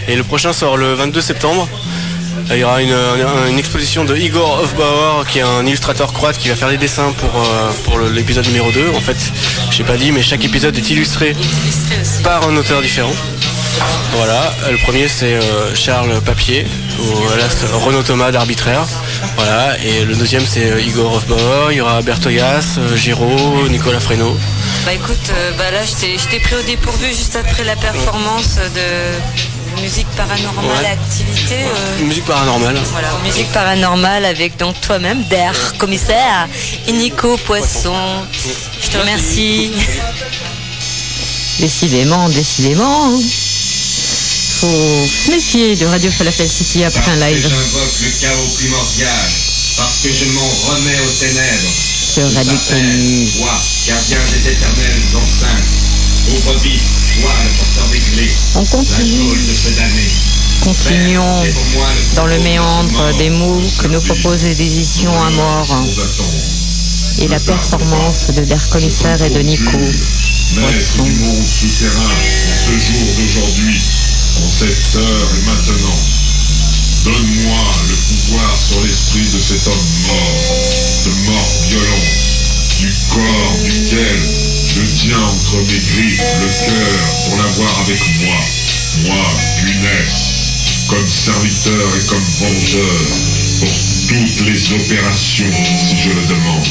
Et 0.09 0.17
le 0.17 0.25
prochain 0.25 0.53
sort 0.53 0.77
le 0.77 0.95
22 0.95 1.21
septembre. 1.21 1.69
Il 2.51 2.57
y 2.57 2.65
aura 2.65 2.83
une, 2.83 3.59
exposition 3.59 4.05
de 4.05 4.17
Igor 4.17 4.59
Hofbauer, 4.61 5.25
qui 5.31 5.39
est 5.39 5.43
un 5.43 5.65
illustrateur 5.65 6.13
croate 6.13 6.37
qui 6.37 6.49
va 6.49 6.57
faire 6.57 6.71
des 6.71 6.79
dessins 6.79 7.13
pour, 7.13 7.31
pour 7.85 8.01
l'épisode 8.01 8.47
numéro 8.47 8.73
2. 8.73 8.91
En 8.97 9.01
fait, 9.01 9.17
je 9.71 9.83
pas 9.85 9.97
dit, 9.97 10.11
mais 10.11 10.23
chaque 10.23 10.45
épisode 10.45 10.77
est 10.77 10.91
illustré 10.91 11.37
par 12.25 12.49
un 12.49 12.57
auteur 12.57 12.83
différent. 12.83 13.15
Voilà, 14.17 14.55
le 14.71 14.79
premier 14.79 15.09
c'est 15.09 15.39
Charles 15.75 16.21
Papier, 16.23 16.67
Renaud 16.99 18.03
Thomas 18.03 18.31
d'Arbitraire. 18.31 18.85
Voilà, 19.37 19.79
et 19.85 20.05
le 20.05 20.15
deuxième 20.15 20.45
c'est 20.47 20.83
Igor 20.83 21.15
Hofbauer, 21.15 21.73
il 21.73 21.77
y 21.77 21.81
aura 21.81 22.03
Bertoyas, 22.03 22.79
Giraud, 22.95 23.69
Nicolas 23.69 24.01
Fresneau. 24.01 24.37
Bah 24.85 24.93
écoute, 24.95 25.31
euh, 25.31 25.53
bah 25.59 25.71
là 25.71 25.81
je 25.85 26.29
t'ai 26.29 26.41
pris 26.41 26.55
au 26.55 26.63
dépourvu 26.63 27.09
juste 27.09 27.37
après 27.37 27.65
la 27.65 27.77
performance 27.77 28.57
de 28.75 29.83
musique 29.83 30.07
paranormale 30.17 30.87
activité. 30.87 31.57
Euh. 31.65 32.05
Musique 32.05 32.25
paranormale. 32.25 32.77
Voilà, 32.93 33.09
musique 33.25 33.51
paranormale 33.53 34.25
avec 34.25 34.57
donc 34.57 34.81
toi-même, 34.81 35.23
Der 35.29 35.53
commissaire, 35.79 36.49
et 36.87 36.93
Nico 36.93 37.37
Poisson. 37.47 37.95
Je 38.81 38.89
te 38.89 38.99
remercie. 38.99 39.73
Décidément, 41.59 42.29
décidément. 42.29 43.13
Faut 44.61 45.07
se 45.07 45.31
méfier 45.31 45.77
de 45.77 45.85
Radio 45.85 46.11
Falafel 46.11 46.49
City 46.49 46.83
après 46.85 47.11
un 47.11 47.17
live. 47.17 47.43
J'invoque 47.43 48.01
le 48.01 48.11
chaos 48.21 48.49
primordial 48.55 49.31
parce 49.77 49.99
que 50.03 50.09
je 50.11 50.25
m'en 50.33 50.49
remets 50.71 50.99
aux 51.01 51.13
ténèbres. 51.21 51.73
Je 52.17 52.23
Radio 52.23 52.53
Toi, 53.37 53.61
gardien 53.87 54.19
des 54.33 54.51
éternelles 54.51 55.03
enceintes, 55.15 55.69
au 56.31 56.41
brebis, 56.41 56.81
toi 57.21 57.31
le 57.45 57.51
porteur 57.59 57.89
des 57.93 57.99
clés, 57.99 58.31
On 58.55 58.65
continue. 58.65 59.37
de 59.47 59.55
ce 59.55 59.69
damné. 59.77 60.09
Continuons 60.63 61.43
dans 62.15 62.27
le 62.27 62.39
méandre 62.39 63.15
des 63.19 63.29
mots 63.29 63.63
que 63.79 63.89
nous 63.89 64.01
propose 64.01 64.45
l'édition 64.45 65.13
à 65.23 65.29
mort 65.31 65.85
et 67.19 67.29
la 67.29 67.41
performance 67.41 68.31
de 68.35 68.43
Der 68.43 68.69
Commissaire 68.71 69.21
et 69.23 69.31
de 69.31 69.41
Nico. 69.41 69.79
Maître 70.55 71.03
du 71.03 71.13
monde 71.13 71.45
souterrain, 71.45 72.01
en 72.01 72.57
ce 72.57 72.93
jour 72.93 73.03
d'aujourd'hui, 73.19 73.81
en 74.45 74.51
cette 74.51 74.97
heure 74.97 75.29
et 75.37 75.47
maintenant, 75.47 75.99
Donne-moi 77.07 77.65
le 77.89 77.95
pouvoir 77.95 78.59
sur 78.59 78.83
l'esprit 78.83 79.29
de 79.33 79.39
cet 79.39 79.65
homme 79.69 79.87
mort, 80.09 80.43
ce 81.05 81.09
mort 81.25 81.51
violent, 81.69 82.05
du 82.81 82.93
corps 83.11 83.57
duquel 83.63 84.19
je 84.67 84.81
tiens 84.93 85.23
entre 85.23 85.59
mes 85.59 85.79
griffes 85.79 86.21
le 86.41 86.49
cœur 86.67 87.15
pour 87.25 87.37
l'avoir 87.39 87.81
avec 87.83 88.01
moi, 88.19 88.37
moi, 89.05 89.25
Gunès, 89.63 90.53
comme 90.89 91.09
serviteur 91.09 91.97
et 91.97 92.07
comme 92.07 92.27
vengeur, 92.41 93.07
pour 93.61 93.69
toutes 94.09 94.41
les 94.49 94.73
opérations, 94.73 95.53
si 95.79 95.97
je 95.99 96.11
le 96.11 96.27
demande. 96.27 96.67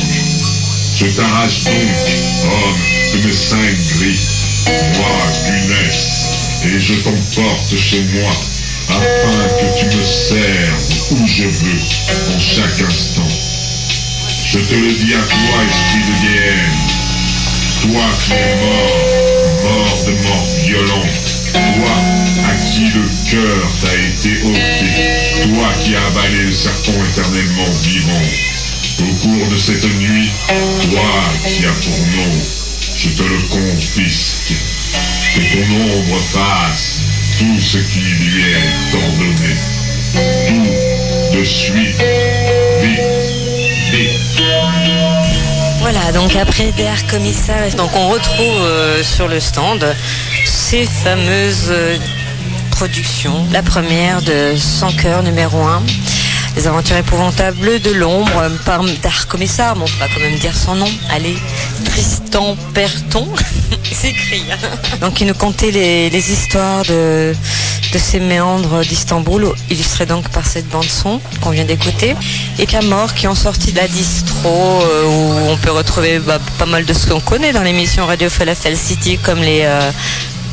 Je 0.97 1.05
t'arrache 1.05 1.63
donc, 1.63 1.73
homme, 2.43 2.81
de 3.13 3.25
mes 3.25 3.33
cinq 3.33 3.77
griffes, 3.95 4.47
moi, 4.97 5.31
Gunès, 5.47 6.14
et 6.73 6.79
je 6.79 6.93
t'emporte 6.95 7.77
chez 7.77 8.01
moi, 8.13 8.31
afin 8.89 9.47
que 9.57 9.79
tu 9.79 9.85
me 9.97 10.03
serves 10.03 11.11
où 11.11 11.27
je 11.27 11.43
veux, 11.43 11.81
en 12.33 12.39
chaque 12.39 12.81
instant. 12.81 13.27
Je 14.45 14.59
te 14.59 14.73
le 14.73 14.91
dis 14.91 15.13
à 15.13 15.21
toi, 15.21 15.63
esprit 15.69 16.03
de 16.07 16.15
Guéhen, 16.21 16.71
toi 17.81 18.05
qui 18.25 18.33
es 18.33 18.55
mort, 18.61 19.13
mort 19.63 20.03
de 20.05 20.11
mort 20.23 20.45
violente, 20.63 21.53
toi 21.53 21.95
à 22.47 22.55
qui 22.55 22.85
le 22.85 23.05
cœur 23.29 23.71
t'a 23.81 23.93
été 23.93 24.41
ôté, 24.43 25.49
toi 25.49 25.67
qui 25.83 25.95
as 25.95 26.05
avalé 26.05 26.43
le 26.43 26.53
serpent 26.53 27.03
éternellement 27.11 27.71
vivant. 27.83 28.25
Au 29.01 29.13
cours 29.15 29.47
de 29.47 29.57
cette 29.57 29.85
nuit, 29.99 30.31
toi 30.47 31.11
qui 31.47 31.65
as 31.65 31.71
pour 31.71 31.99
nom, 32.07 32.33
je 32.95 33.09
te 33.09 33.23
le 33.23 33.41
confisque, 33.49 34.53
Voilà, 45.81 46.11
donc 46.13 46.35
après 46.37 46.71
Der 46.71 47.05
Commissaire, 47.07 47.69
donc 47.75 47.89
on 47.95 48.07
retrouve 48.09 48.61
euh, 48.61 49.03
sur 49.03 49.27
le 49.27 49.41
stand 49.41 49.85
ces 50.45 50.85
fameuses 50.85 51.67
euh, 51.69 51.97
productions. 52.71 53.45
La 53.51 53.61
première 53.61 54.21
de 54.21 54.55
Sans 54.57 54.91
cœur 54.93 55.21
numéro 55.21 55.61
1. 55.61 55.83
Les 56.55 56.67
aventures 56.67 56.95
épouvantables 56.95 57.81
de 57.81 57.91
l'ombre 57.91 58.49
par 58.65 58.81
Dark 59.03 59.27
Commissar, 59.27 59.75
bon, 59.75 59.83
on 59.83 59.99
va 59.99 60.07
quand 60.07 60.21
même 60.21 60.39
dire 60.39 60.55
son 60.55 60.75
nom. 60.75 60.89
Allez, 61.09 61.35
Tristan 61.83 62.14
Perton, 62.73 63.27
c'est 63.93 64.09
écrit. 64.09 64.43
Donc 64.99 65.21
il 65.21 65.27
nous 65.27 65.33
contait 65.33 65.71
les, 65.71 66.31
histoires 66.31 66.83
de, 66.83 67.33
de 67.93 67.97
ces 67.97 68.19
méandres 68.19 68.81
d'Istanbul, 68.81 69.53
illustrés 69.69 70.05
donc 70.05 70.27
par 70.29 70.45
cette 70.45 70.67
bande 70.67 70.83
son 70.83 71.21
qu'on 71.41 71.51
vient 71.51 71.63
d'écouter. 71.63 72.13
Et 72.59 72.65
puis 72.65 72.75
mort 72.87 73.13
qui 73.13 73.27
ont 73.29 73.35
sorti 73.35 73.71
de 73.71 73.77
la 73.77 73.87
distro, 73.87 74.49
euh, 74.49 75.05
où 75.05 75.49
on 75.49 75.57
peut 75.57 75.71
retrouver 75.71 76.19
bah, 76.19 76.39
pas 76.59 76.65
mal 76.65 76.83
de 76.83 76.93
ce 76.93 77.07
qu'on 77.07 77.21
connaît 77.21 77.53
dans 77.53 77.63
l'émission 77.63 78.05
Radio 78.05 78.29
Falafel 78.29 78.75
City, 78.75 79.17
comme 79.17 79.39
les... 79.39 79.61
Euh, 79.63 79.91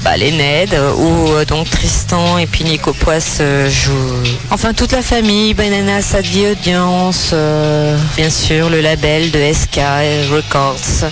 bah, 0.05 0.17
les 0.17 0.33
Ned, 0.33 0.75
où 0.99 1.29
euh, 1.29 1.45
donc 1.45 1.71
Tristan 1.71 2.39
et 2.39 2.47
puis 2.47 2.65
Nico 2.65 2.93
Poisse 2.93 3.39
euh, 3.41 3.71
jouent. 3.71 4.23
Enfin 4.51 4.75
toute 4.75 4.91
la 4.93 5.03
famille, 5.03 5.55
Banana 5.55 6.03
Sadie 6.03 6.47
Audience, 6.49 7.31
euh, 7.33 7.97
bien 8.17 8.31
sûr 8.31 8.69
le 8.69 8.81
label 8.81 9.31
de 9.31 9.39
SK 9.53 9.79
Records, 10.33 11.09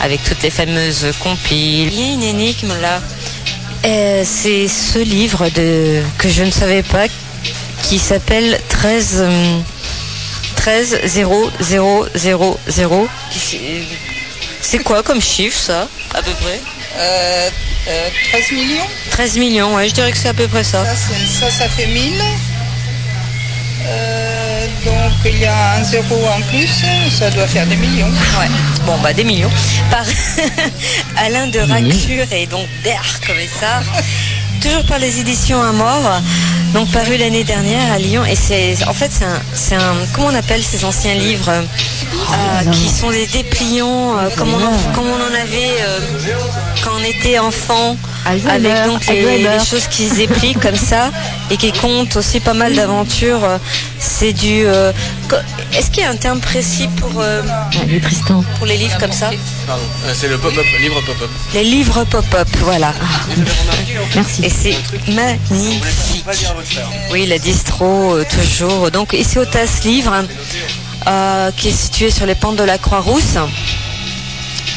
avec 0.00 0.22
toutes 0.22 0.42
les 0.42 0.50
fameuses 0.50 1.06
compiles. 1.20 1.92
Il 1.92 2.00
y 2.00 2.10
a 2.10 2.12
une 2.12 2.22
énigme 2.22 2.72
là. 2.80 3.00
c'est 4.24 4.68
ce 4.68 4.98
livre 4.98 5.48
de, 5.50 6.02
que 6.18 6.28
je 6.28 6.42
ne 6.42 6.50
savais 6.50 6.82
pas 6.82 7.06
qui 7.82 7.98
s'appelle 7.98 8.60
13 8.68 9.24
13 10.56 11.00
0 11.04 11.50
0 11.60 12.06
0 12.14 12.60
0. 12.66 13.08
C'est 14.60 14.78
quoi 14.80 15.02
comme 15.02 15.20
chiffre 15.20 15.58
ça 15.58 15.88
à 16.14 16.22
peu 16.22 16.32
près? 16.32 16.60
13 16.98 17.52
euh, 17.88 18.54
millions? 18.54 18.86
13 19.10 19.38
millions, 19.38 19.74
ouais, 19.76 19.88
je 19.88 19.94
dirais 19.94 20.10
que 20.10 20.18
c'est 20.18 20.28
à 20.28 20.34
peu 20.34 20.48
près 20.48 20.64
ça. 20.64 20.84
Ça, 20.84 21.50
ça, 21.50 21.68
fait 21.68 21.86
1000. 21.86 22.20
Euh, 23.86 24.47
donc 24.84 25.12
il 25.24 25.38
y 25.38 25.46
a 25.46 25.74
un 25.74 25.84
zéro 25.84 26.16
en 26.36 26.40
plus, 26.50 26.68
ça 27.10 27.30
doit 27.30 27.46
faire 27.46 27.66
des 27.66 27.76
millions. 27.76 28.08
Ouais, 28.38 28.48
bon 28.86 28.96
bah 29.02 29.12
des 29.12 29.24
millions. 29.24 29.50
Par 29.90 30.04
Alain 31.16 31.46
de 31.46 31.60
Racure 31.60 32.26
et 32.32 32.46
donc 32.46 32.66
d'air 32.82 33.02
comme 33.26 33.36
ça. 33.60 33.82
Toujours 34.60 34.84
par 34.84 34.98
les 34.98 35.20
éditions 35.20 35.62
à 35.62 35.70
mort, 35.72 36.20
donc 36.74 36.90
paru 36.90 37.16
l'année 37.16 37.44
dernière 37.44 37.92
à 37.92 37.98
Lyon. 37.98 38.24
Et 38.24 38.34
c'est 38.34 38.76
en 38.86 38.94
fait 38.94 39.10
c'est 39.54 39.74
un, 39.76 39.78
un, 39.78 39.94
comment 40.12 40.28
on 40.28 40.34
appelle 40.34 40.62
ces 40.62 40.84
anciens 40.84 41.14
livres? 41.14 41.52
Euh, 42.12 42.70
qui 42.70 42.88
sont 42.88 43.10
des 43.10 43.26
dépliants 43.26 44.18
euh, 44.18 44.28
comme, 44.36 44.52
on 44.52 44.56
en, 44.56 44.92
comme, 44.94 45.06
on 45.06 45.14
en, 45.14 45.34
avait 45.34 45.80
euh, 45.80 45.98
quand 46.82 46.90
on 46.98 47.04
était 47.04 47.38
enfant, 47.38 47.96
avec 48.24 48.62
donc 48.86 49.06
les, 49.06 49.46
choses 49.64 49.86
qui 49.88 50.08
se 50.08 50.14
déplient 50.16 50.54
comme 50.54 50.76
ça 50.76 51.10
et 51.50 51.56
qui 51.56 51.72
comptent 51.72 52.16
aussi 52.16 52.40
pas 52.40 52.54
mal 52.54 52.74
d'aventures. 52.74 53.40
C'est 53.98 54.32
du. 54.32 54.64
Est-ce 55.74 55.90
qu'il 55.90 56.02
y 56.02 56.06
a 56.06 56.10
un 56.10 56.16
terme 56.16 56.40
précis 56.40 56.88
pour 56.96 57.22
les 57.86 58.00
Tristan 58.00 58.44
pour 58.56 58.66
les 58.66 58.76
livres 58.76 58.98
comme 58.98 59.12
ça 59.12 59.30
C'est 60.14 60.28
le 60.28 60.38
pop-up, 60.38 60.64
livre 60.80 61.00
pop-up. 61.06 61.30
Les 61.54 61.64
livres 61.64 62.04
pop-up, 62.04 62.48
voilà. 62.60 62.92
Merci. 64.14 64.44
Et 64.44 64.50
c'est 64.50 65.12
magnifique. 65.12 65.84
Oui, 67.10 67.26
la 67.26 67.38
distro 67.38 68.18
toujours. 68.24 68.90
Donc 68.90 69.12
ici 69.12 69.38
au 69.38 69.44
TAS 69.44 69.80
Livre. 69.84 70.24
Euh, 71.08 71.50
qui 71.56 71.68
est 71.68 71.72
situé 71.72 72.10
sur 72.10 72.26
les 72.26 72.34
pentes 72.34 72.56
de 72.56 72.64
la 72.64 72.76
Croix-Rousse, 72.76 73.38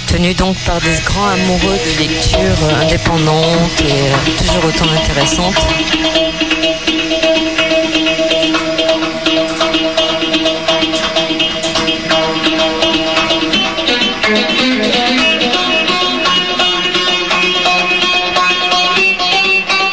tenu 0.07 0.33
donc 0.33 0.55
par 0.65 0.79
des 0.79 0.97
grands 1.03 1.27
amoureux 1.27 1.77
de 1.77 1.99
lecture 1.99 2.77
indépendante 2.81 3.81
et 3.81 3.91
euh, 3.91 4.37
toujours 4.37 4.63
autant 4.65 4.89
intéressante. 4.93 5.55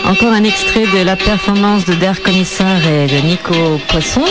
Encore 0.06 0.32
un 0.32 0.44
extrait 0.44 0.86
de 0.86 1.02
la 1.02 1.16
performance 1.16 1.84
de 1.84 1.94
Der 1.94 2.22
Commissar 2.22 2.86
et 2.86 3.08
de 3.08 3.26
Nico 3.26 3.80
Poisson 3.88 4.24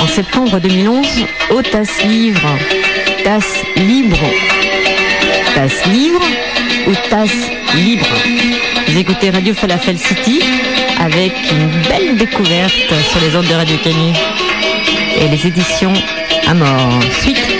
en 0.00 0.06
septembre 0.06 0.58
2011 0.60 1.06
au 1.50 1.62
TAS 1.62 2.04
Livre. 2.04 2.48
TAS 3.24 3.62
Libre. 3.76 4.18
TAS 5.54 5.88
Livre 5.90 6.22
ou 6.86 6.92
TAS 7.08 7.30
Libre. 7.74 8.06
Vous 8.86 8.98
écoutez 8.98 9.30
Radio 9.30 9.54
Falafel 9.54 9.98
City 9.98 10.40
avec 11.00 11.32
une 11.50 11.68
belle 11.88 12.16
découverte 12.16 12.72
sur 13.10 13.20
les 13.20 13.36
ondes 13.36 13.46
de 13.46 13.54
Radio 13.54 13.76
Canu 13.78 14.12
et 15.20 15.28
les 15.28 15.46
éditions 15.46 15.92
à 16.46 16.54
mort. 16.54 17.00
Suite. 17.22 17.57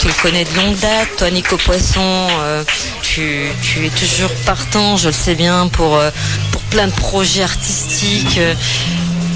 Tu 0.00 0.08
le 0.08 0.14
connais 0.22 0.44
de 0.44 0.56
longue 0.56 0.78
date. 0.78 1.08
Toi, 1.18 1.30
Nico 1.30 1.56
Poisson, 1.58 2.26
euh, 2.40 2.64
tu, 3.02 3.50
es 3.84 3.90
toujours 3.90 4.30
partant, 4.46 4.96
je 4.96 5.08
le 5.08 5.12
sais 5.12 5.34
bien, 5.34 5.68
pour, 5.68 5.96
euh, 5.96 6.10
pour 6.52 6.62
plein 6.62 6.86
de 6.86 6.92
projets 6.92 7.42
artistiques. 7.42 8.38
Euh, 8.38 8.54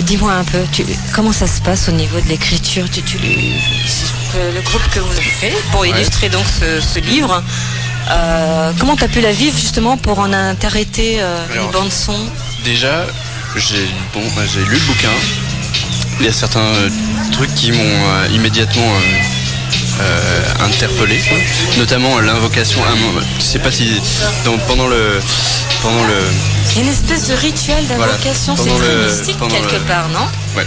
dis-moi 0.00 0.32
un 0.32 0.44
peu, 0.44 0.58
comment 1.14 1.32
ça 1.32 1.46
se 1.46 1.60
passe 1.60 1.88
au 1.88 1.92
niveau 1.92 2.18
de 2.18 2.28
l'écriture? 2.28 2.86
Tu, 2.90 3.02
Le 3.18 4.60
groupe 4.62 4.82
que 4.90 5.00
vous 5.00 5.12
avez 5.12 5.22
fait 5.22 5.54
pour 5.70 5.84
illustrer 5.84 6.30
donc 6.30 6.44
ce, 6.48 6.98
livre, 6.98 7.42
comment 8.78 8.96
tu 8.96 9.04
as 9.04 9.08
pu 9.08 9.20
la 9.20 9.32
vivre 9.32 9.58
justement 9.58 9.98
pour 9.98 10.18
en 10.18 10.32
interpréter 10.32 11.20
une 11.54 11.70
bande 11.72 11.92
son? 11.92 12.16
Déjà, 12.64 13.04
j'ai 13.56 13.86
bon, 14.14 14.20
lu 14.20 14.74
le 14.74 14.86
bouquin. 14.86 15.14
Il 16.20 16.26
y 16.26 16.28
a 16.28 16.32
certains 16.32 16.72
trucs 17.32 17.54
qui 17.54 17.72
m'ont 17.72 18.24
immédiatement 18.32 18.92
euh, 20.00 20.64
interpellé, 20.64 21.20
notamment 21.78 22.18
l'invocation. 22.20 22.80
Je 23.38 23.42
sais 23.42 23.58
pas 23.58 23.70
si 23.70 24.00
pendant 24.66 24.86
le 24.86 25.20
pendant 25.82 26.04
le. 26.04 26.14
Il 26.70 26.76
y 26.76 26.80
a 26.80 26.82
une 26.84 26.90
espèce 26.90 27.28
de 27.28 27.34
rituel 27.34 27.86
d'invocation, 27.86 28.56
c'est 28.56 28.70
très 28.70 28.96
mystique 29.06 29.38
quelque 29.38 29.86
part, 29.86 30.08
non 30.08 30.26
Ouais. 30.56 30.66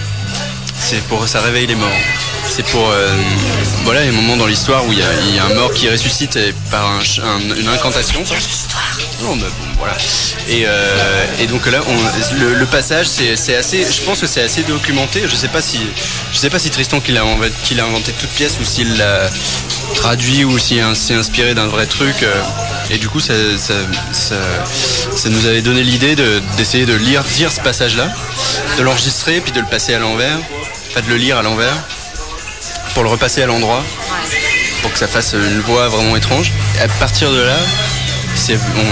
C'est 0.79 1.01
pour 1.07 1.27
ça 1.27 1.41
réveille 1.41 1.67
les 1.67 1.75
morts. 1.75 1.89
C'est 2.47 2.65
pour 2.67 2.89
euh, 2.89 3.13
voilà, 3.83 4.03
il 4.03 4.05
y 4.05 4.09
a 4.09 4.13
un 4.13 4.21
moment 4.21 4.37
dans 4.37 4.45
l'histoire 4.45 4.85
où 4.85 4.93
il 4.93 4.99
y, 4.99 5.01
a, 5.01 5.45
un 5.45 5.53
mort 5.53 5.73
qui 5.73 5.89
ressuscite 5.89 6.39
par 6.71 6.89
une 7.33 7.67
incantation. 7.67 8.23
Non, 9.23 9.37
voilà. 9.77 9.95
Et, 10.49 10.63
euh, 10.65 11.25
et, 11.39 11.47
donc 11.47 11.65
là, 11.67 11.79
on, 11.87 12.35
le, 12.35 12.65
passage, 12.65 13.07
c'est 13.07 13.55
assez, 13.55 13.85
je 13.89 14.01
pense 14.01 14.21
que 14.21 14.27
c'est 14.27 14.41
assez 14.41 14.63
documenté. 14.63 15.21
Je 15.27 15.35
sais 15.35 15.47
pas 15.47 15.61
si, 15.61 15.79
je 16.31 16.37
sais 16.37 16.49
pas 16.49 16.59
si 16.59 16.69
Tristan 16.69 16.99
qu'il 16.99 17.17
a, 17.17 17.23
qu'il 17.63 17.79
a 17.79 17.85
inventé 17.85 18.11
toute 18.13 18.29
pièce 18.29 18.57
ou 18.59 18.65
s'il 18.65 18.97
l'a 18.97 19.29
traduit 19.95 20.45
ou 20.45 20.57
s'il 20.57 20.83
s'est 20.95 21.13
inspiré 21.13 21.53
d'un 21.53 21.67
vrai 21.67 21.85
truc. 21.85 22.23
Euh, 22.23 22.33
et 22.89 22.97
du 22.97 23.07
coup, 23.07 23.19
ça, 23.19 23.33
ça, 23.57 23.73
ça, 24.11 25.29
nous 25.29 25.45
avait 25.45 25.61
donné 25.61 25.83
l'idée 25.83 26.15
d'essayer 26.57 26.85
de, 26.85 26.95
lire, 26.95 27.23
dire 27.35 27.51
ce 27.51 27.59
passage-là, 27.59 28.09
de 28.77 28.83
l'enregistrer 28.83 29.41
puis 29.41 29.51
de 29.51 29.59
le 29.59 29.67
passer 29.67 29.93
à 29.93 29.99
l'envers, 29.99 30.39
pas 30.93 31.01
de 31.01 31.09
le 31.09 31.17
lire 31.17 31.37
à 31.37 31.43
l'envers, 31.43 31.75
pour 32.93 33.03
le 33.03 33.09
repasser 33.09 33.43
à 33.43 33.45
l'endroit, 33.45 33.83
pour 34.81 34.91
que 34.91 34.97
ça 34.97 35.07
fasse 35.07 35.33
une 35.33 35.59
voix 35.59 35.87
vraiment 35.89 36.15
étrange. 36.15 36.51
Et 36.77 36.81
à 36.81 36.87
partir 36.87 37.31
de 37.31 37.41
là, 37.41 37.57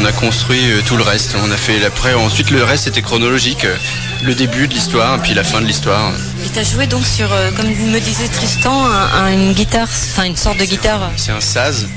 on 0.01 0.05
a 0.05 0.11
construit 0.11 0.71
euh, 0.71 0.81
tout 0.85 0.97
le 0.97 1.03
reste. 1.03 1.35
On 1.43 1.51
a 1.51 1.57
fait 1.57 1.83
après, 1.85 2.13
ensuite 2.13 2.51
le 2.51 2.63
reste 2.63 2.85
c'était 2.85 3.01
chronologique, 3.01 3.63
euh, 3.65 3.75
le 4.23 4.35
début 4.35 4.67
de 4.67 4.73
l'histoire, 4.73 5.21
puis 5.21 5.33
la 5.33 5.43
fin 5.43 5.61
de 5.61 5.65
l'histoire. 5.65 6.11
Et 6.45 6.49
tu 6.49 6.59
as 6.59 6.63
joué 6.63 6.87
donc 6.87 7.05
sur, 7.05 7.31
euh, 7.31 7.51
comme 7.51 7.67
me 7.67 7.99
disait 7.99 8.27
Tristan, 8.27 8.85
une 9.31 9.53
guitare, 9.53 9.87
enfin 10.11 10.25
une 10.25 10.35
sorte 10.35 10.57
de 10.57 10.65
guitare. 10.65 11.11
C'est 11.15 11.31
un 11.31 11.41
saz. 11.41 11.87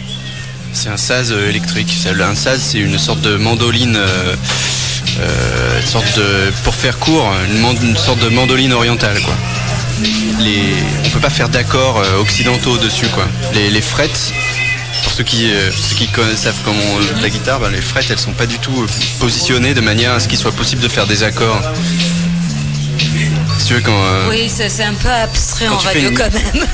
C'est 0.72 0.90
un 0.90 0.96
saz 0.96 1.32
électrique. 1.32 1.92
Un 2.06 2.34
saz, 2.34 2.60
c'est 2.60 2.78
une 2.78 2.98
sorte 2.98 3.22
de 3.22 3.36
mandoline. 3.36 3.98
sorte 5.84 6.16
de, 6.16 6.52
pour 6.62 6.74
faire 6.74 6.98
court, 6.98 7.32
une, 7.50 7.96
sorte 7.96 8.20
de 8.20 8.28
mandoline 8.28 8.72
orientale, 8.72 9.20
quoi. 9.22 9.34
Les, 10.40 10.74
on 11.04 11.08
peut 11.08 11.20
pas 11.20 11.30
faire 11.30 11.48
d'accords 11.48 12.02
occidentaux 12.20 12.76
dessus, 12.78 13.08
quoi. 13.08 13.26
Les, 13.54 13.70
les 13.70 13.80
frettes 13.80 14.32
ceux 15.18 15.24
qui, 15.24 15.50
euh, 15.50 15.68
ceux 15.72 15.96
qui 15.96 16.08
savent 16.36 16.60
comment 16.64 16.78
la 17.20 17.28
guitare, 17.28 17.58
bah, 17.58 17.70
les 17.72 17.80
frettes 17.80 18.06
elles 18.08 18.20
sont 18.20 18.34
pas 18.34 18.46
du 18.46 18.60
tout 18.60 18.84
euh, 18.84 18.86
positionnées 19.18 19.74
de 19.74 19.80
manière 19.80 20.12
à 20.12 20.20
ce 20.20 20.28
qu'il 20.28 20.38
soit 20.38 20.52
possible 20.52 20.80
de 20.80 20.86
faire 20.86 21.08
des 21.08 21.24
accords. 21.24 21.60
tu 23.66 23.74
veux, 23.74 23.80
quand, 23.80 24.00
euh, 24.00 24.28
oui, 24.30 24.48
c'est 24.48 24.84
un 24.84 24.94
peu 24.94 25.08
abstrait 25.08 25.66
en 25.66 25.76
radio 25.76 26.12
quand 26.16 26.32
même. 26.32 26.64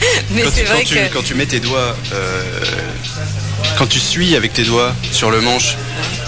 Mais 0.30 0.44
c'est 0.50 0.62
vrai 0.62 0.82
que... 0.84 1.12
quand 1.12 1.22
tu 1.22 1.34
mets 1.34 1.44
tes 1.44 1.60
doigts, 1.60 1.94
quand 3.76 3.86
tu 3.86 4.00
suis 4.00 4.34
avec 4.34 4.54
tes 4.54 4.64
doigts 4.64 4.94
sur 5.12 5.30
le 5.30 5.42
manche, 5.42 5.76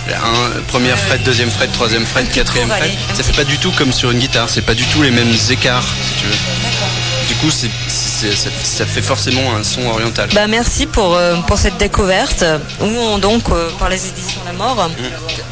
un, 0.08 0.60
première 0.68 0.98
fret, 0.98 1.18
deuxième 1.24 1.50
fret, 1.50 1.68
troisième 1.68 2.04
fret, 2.04 2.24
quatrième 2.24 2.68
fret, 2.68 2.90
ça 3.14 3.22
fait 3.22 3.32
pas 3.32 3.44
du 3.44 3.56
tout 3.56 3.70
comme 3.70 3.94
sur 3.94 4.10
une 4.10 4.18
guitare, 4.18 4.50
c'est 4.50 4.60
pas 4.66 4.74
du 4.74 4.84
tout 4.84 5.02
les 5.02 5.10
mêmes 5.10 5.34
écarts, 5.48 5.88
si 6.02 6.20
tu 6.20 6.26
veux. 6.26 7.28
Du 7.28 7.34
coup, 7.36 7.50
c'est 7.50 7.70
ça, 8.16 8.86
fait 8.86 9.02
forcément 9.02 9.54
un 9.54 9.62
son 9.62 9.84
oriental. 9.86 10.28
Bah 10.34 10.46
merci 10.46 10.86
pour, 10.86 11.14
euh, 11.14 11.36
pour 11.46 11.58
cette 11.58 11.76
découverte. 11.76 12.44
Où 12.80 12.84
on 12.84 13.18
donc 13.18 13.42
euh, 13.50 13.70
par 13.78 13.88
les 13.88 14.08
éditions 14.08 14.40
La 14.46 14.52
Mort. 14.52 14.88
Mmh. 14.88 15.02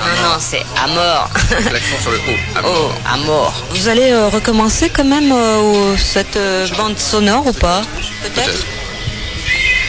Ah 0.01 0.05
non, 0.23 0.37
c'est 0.39 0.63
à 0.83 0.87
mort. 0.89 1.31
L'accent 1.73 2.01
sur 2.01 2.11
le 2.11 2.17
O. 2.19 2.59
À 2.59 2.63
mort. 2.63 2.93
Oh, 2.93 3.09
à 3.13 3.17
mort. 3.19 3.55
Vous 3.71 3.89
allez 3.89 4.11
euh, 4.11 4.29
recommencer 4.29 4.89
quand 4.89 5.05
même 5.05 5.35
cette 5.99 6.39
bande 6.77 6.99
sonore 6.99 7.47
ou 7.47 7.53
pas? 7.53 7.83
Peut-être. 8.23 8.65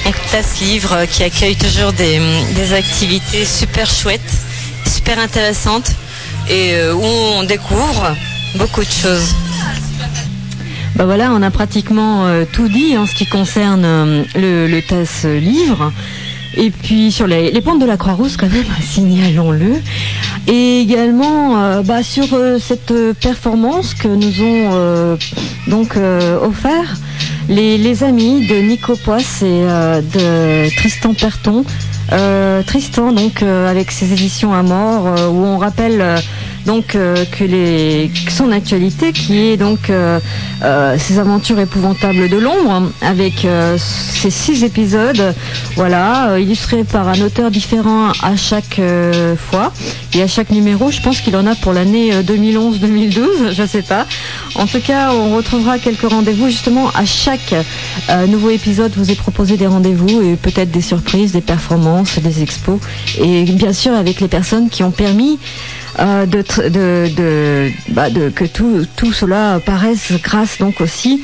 donc 0.05 0.15
tu 0.29 0.35
as 0.35 0.43
ce 0.43 0.63
livre 0.63 1.05
qui 1.05 1.23
accueille 1.23 1.55
toujours 1.55 1.93
des, 1.93 2.19
des 2.55 2.73
activités 2.73 3.45
super 3.45 3.89
chouettes, 3.89 4.21
super 4.85 5.19
intéressantes 5.19 5.91
et 6.49 6.77
où 6.91 7.03
on 7.03 7.43
découvre 7.43 8.15
beaucoup 8.55 8.83
de 8.83 8.91
choses. 8.91 9.33
Bah 10.95 11.03
voilà, 11.03 11.33
on 11.33 11.41
a 11.41 11.51
pratiquement 11.51 12.25
euh, 12.25 12.45
tout 12.49 12.69
dit 12.69 12.97
en 12.97 13.05
ce 13.05 13.15
qui 13.15 13.25
concerne 13.25 13.83
euh, 13.83 14.23
le, 14.35 14.67
le 14.67 14.81
TAS 14.81 15.27
livre. 15.27 15.91
Et 16.55 16.69
puis 16.69 17.11
sur 17.11 17.27
les, 17.27 17.51
les 17.51 17.59
pentes 17.59 17.81
de 17.81 17.85
la 17.85 17.97
Croix-Rousse, 17.97 18.37
quand 18.37 18.47
même, 18.47 18.63
signalons-le. 18.81 19.73
Et 20.47 20.79
également 20.79 21.81
bah, 21.81 22.01
sur 22.01 22.27
cette 22.59 22.93
performance 23.19 23.93
que 23.93 24.07
nous 24.07 24.43
ont 24.43 25.17
donc 25.67 25.97
offert 25.97 26.95
les, 27.49 28.03
amis 28.03 28.45
de 28.45 28.55
Nico 28.57 28.95
Poisse 28.95 29.41
et 29.41 29.63
de 29.63 30.75
Tristan 30.75 31.15
Perton. 31.15 31.65
Tristan 32.67 33.11
donc 33.11 33.41
avec 33.41 33.89
ses 33.89 34.13
éditions 34.13 34.53
à 34.53 34.61
mort 34.61 35.15
où 35.31 35.43
on 35.43 35.57
rappelle 35.57 36.21
donc 36.65 36.95
euh, 36.95 37.25
que, 37.25 37.43
les, 37.43 38.11
son 38.29 38.51
actualité 38.51 39.13
qui 39.13 39.37
est 39.37 39.57
donc 39.57 39.89
euh, 39.89 40.19
euh, 40.63 40.97
ces 40.97 41.19
aventures 41.19 41.59
épouvantables 41.59 42.29
de 42.29 42.37
l'ombre 42.37 42.91
avec 43.01 43.47
ces 43.77 44.29
six 44.29 44.63
épisodes. 44.63 45.33
Voilà 45.75 46.37
illustrés 46.39 46.83
par 46.83 47.07
un 47.07 47.19
auteur 47.21 47.51
différent 47.51 48.11
à 48.21 48.35
chaque 48.35 48.81
fois. 49.37 49.71
Et 50.13 50.21
à 50.21 50.27
chaque 50.27 50.49
numéro 50.49 50.91
je 50.91 51.01
pense 51.01 51.21
qu'il 51.21 51.35
en 51.35 51.45
a 51.45 51.55
pour 51.55 51.73
l'année 51.73 52.11
2011-2012 52.21 53.53
je 53.53 53.65
sais 53.65 53.81
pas. 53.81 54.05
En 54.55 54.65
tout 54.65 54.79
cas 54.79 55.13
on 55.13 55.35
retrouvera 55.35 55.77
quelques 55.79 56.09
rendez-vous 56.09 56.47
justement 56.47 56.89
à 56.95 57.05
chaque 57.05 57.53
nouveau 58.27 58.49
épisode. 58.49 58.91
Vous 58.95 59.11
est 59.11 59.15
proposé 59.15 59.57
des 59.57 59.67
rendez-vous 59.67 60.21
et 60.21 60.35
peut-être 60.35 60.71
des 60.71 60.81
surprises 60.81 61.31
des 61.31 61.41
performances 61.41 62.19
des 62.19 62.41
expos. 62.41 62.79
Et 63.21 63.43
bien 63.43 63.73
sûr 63.73 63.93
avec 63.93 64.21
les 64.21 64.27
personnes 64.27 64.69
qui 64.69 64.83
ont 64.83 64.91
permis 64.91 65.37
euh, 65.99 66.25
de, 66.25 66.43
de, 66.69 67.71
bah, 67.89 68.09
de, 68.09 68.29
que 68.29 68.45
tout, 68.45 68.85
tout 68.95 69.13
cela 69.13 69.59
paraisse 69.65 70.11
grâce 70.21 70.57
donc 70.57 70.81
aussi 70.81 71.21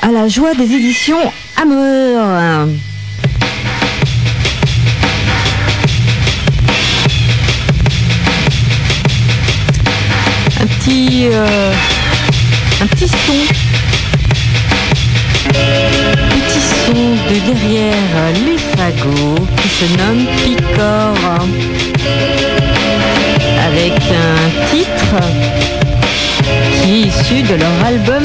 à 0.00 0.10
la 0.10 0.28
joie 0.28 0.54
des 0.54 0.72
éditions 0.72 1.18
Amour. 1.60 2.20
Un 10.60 10.66
petit, 10.66 11.28
euh, 11.32 11.72
un 12.80 12.86
petit 12.86 13.08
son 13.08 13.16
petit 15.52 16.60
son 16.86 16.92
de 16.92 17.52
derrière 17.52 18.32
les 18.46 18.58
fagots 18.58 19.46
qui 19.56 19.68
se 19.68 19.86
nomme 19.96 20.26
Picor 20.44 21.14
avec 23.66 23.92
un 23.92 24.74
titre 24.74 25.16
qui 26.82 26.94
est 26.94 27.06
issu 27.06 27.42
de 27.42 27.54
leur 27.54 27.84
album 27.86 28.22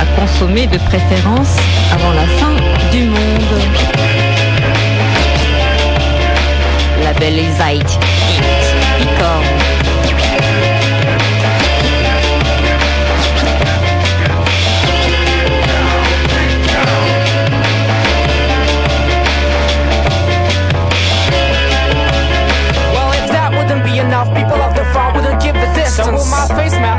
à 0.00 0.20
consommer 0.20 0.66
de 0.66 0.78
préférence 0.78 1.56
avant 1.92 2.12
la 2.12 2.26
fin 2.38 2.54
du 2.90 3.04
monde. 3.04 3.60
La 7.04 7.12
belle 7.14 7.38
Hit, 7.38 7.98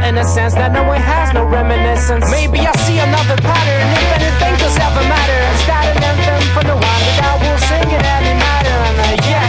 in 0.04 0.18
a 0.18 0.26
sense 0.26 0.54
that 0.54 0.72
no 0.72 0.84
one 0.84 1.00
has 1.00 1.34
no 1.34 1.44
reminiscence. 1.48 2.28
Maybe 2.30 2.60
I 2.60 2.74
see 2.84 3.00
another 3.00 3.40
pattern, 3.40 3.88
if 3.96 4.10
anything 4.20 4.54
does 4.60 4.76
ever 4.76 5.04
matter. 5.08 5.40
Start 5.64 5.88
an 5.92 6.04
anthem 6.04 6.44
from 6.52 6.66
the 6.68 6.78
one 6.78 7.02
that 7.08 7.20
I 7.24 7.34
will 7.40 7.60
sing 7.72 7.88
it 7.88 8.04
any 8.04 8.36
matter. 8.36 8.78
And 8.90 8.98
uh, 9.00 9.32
yes, 9.32 9.43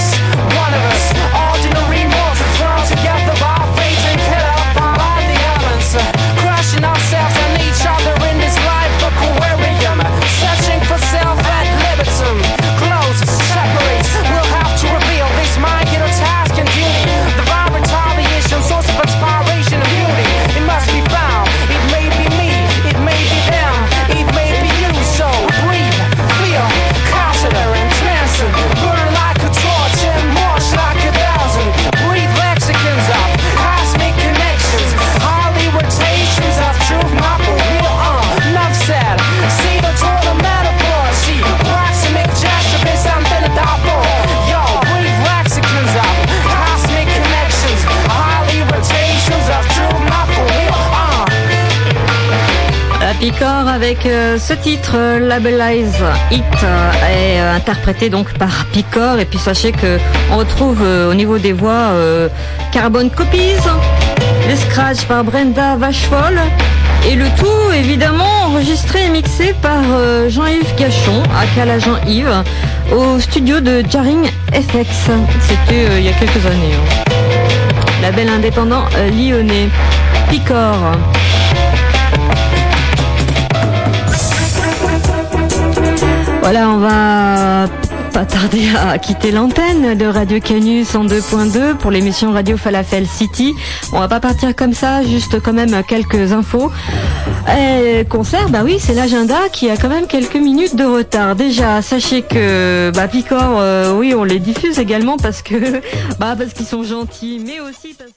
ce 54.46 54.52
titre 54.52 55.18
Labelize 55.20 56.04
It 56.30 56.42
euh, 56.62 56.92
est 57.10 57.40
euh, 57.40 57.56
interprété 57.56 58.10
donc 58.10 58.30
par 58.34 58.66
Picor 58.66 59.18
et 59.18 59.24
puis 59.24 59.38
sachez 59.38 59.72
que 59.72 59.98
on 60.30 60.36
retrouve 60.36 60.82
euh, 60.82 61.10
au 61.10 61.14
niveau 61.14 61.38
des 61.38 61.52
voix 61.52 61.92
Carbon 62.70 63.08
Copies, 63.08 63.56
les 64.46 64.56
scratch 64.56 65.06
par 65.06 65.24
Brenda 65.24 65.76
Vachefol 65.76 66.38
et 67.08 67.14
le 67.14 67.24
tout 67.38 67.72
évidemment 67.74 68.44
enregistré 68.44 69.06
et 69.06 69.08
mixé 69.08 69.54
par 69.62 69.82
Jean-Yves 70.28 70.74
Gachon 70.76 71.22
à 71.32 71.78
Jean-Yves 71.78 72.42
au 72.92 73.18
studio 73.20 73.60
de 73.60 73.82
Jarring 73.88 74.26
FX. 74.52 75.10
C'était 75.40 75.86
il 75.98 76.04
y 76.04 76.08
a 76.08 76.12
quelques 76.12 76.44
années. 76.44 76.74
hein. 76.74 77.12
Label 78.02 78.28
indépendant 78.28 78.84
lyonnais. 79.10 79.68
Picor. 80.28 80.74
Voilà, 86.44 86.68
on 86.68 86.76
va 86.76 87.68
pas 88.12 88.26
tarder 88.26 88.68
à 88.76 88.98
quitter 88.98 89.30
l'antenne 89.32 89.96
de 89.96 90.04
Radio 90.04 90.40
Canus 90.40 90.94
en 90.94 91.06
2.2 91.06 91.74
pour 91.78 91.90
l'émission 91.90 92.32
Radio 92.32 92.58
Falafel 92.58 93.06
City. 93.06 93.54
On 93.94 93.98
va 93.98 94.08
pas 94.08 94.20
partir 94.20 94.54
comme 94.54 94.74
ça, 94.74 95.02
juste 95.02 95.40
quand 95.40 95.54
même 95.54 95.82
quelques 95.88 96.32
infos. 96.32 96.70
Euh, 97.48 98.04
concert, 98.04 98.50
bah 98.50 98.60
oui, 98.62 98.76
c'est 98.78 98.92
l'agenda 98.92 99.48
qui 99.50 99.70
a 99.70 99.78
quand 99.78 99.88
même 99.88 100.06
quelques 100.06 100.36
minutes 100.36 100.76
de 100.76 100.84
retard. 100.84 101.34
Déjà, 101.34 101.80
sachez 101.80 102.20
que 102.20 102.92
bah 102.94 103.08
Picor, 103.08 103.58
euh, 103.58 103.96
oui, 103.96 104.14
on 104.14 104.22
les 104.22 104.38
diffuse 104.38 104.78
également 104.78 105.16
parce 105.16 105.40
que 105.40 105.54
bah 106.18 106.36
parce 106.36 106.52
qu'ils 106.52 106.66
sont 106.66 106.84
gentils, 106.84 107.40
mais 107.42 107.58
aussi 107.60 107.94
parce 107.98 108.12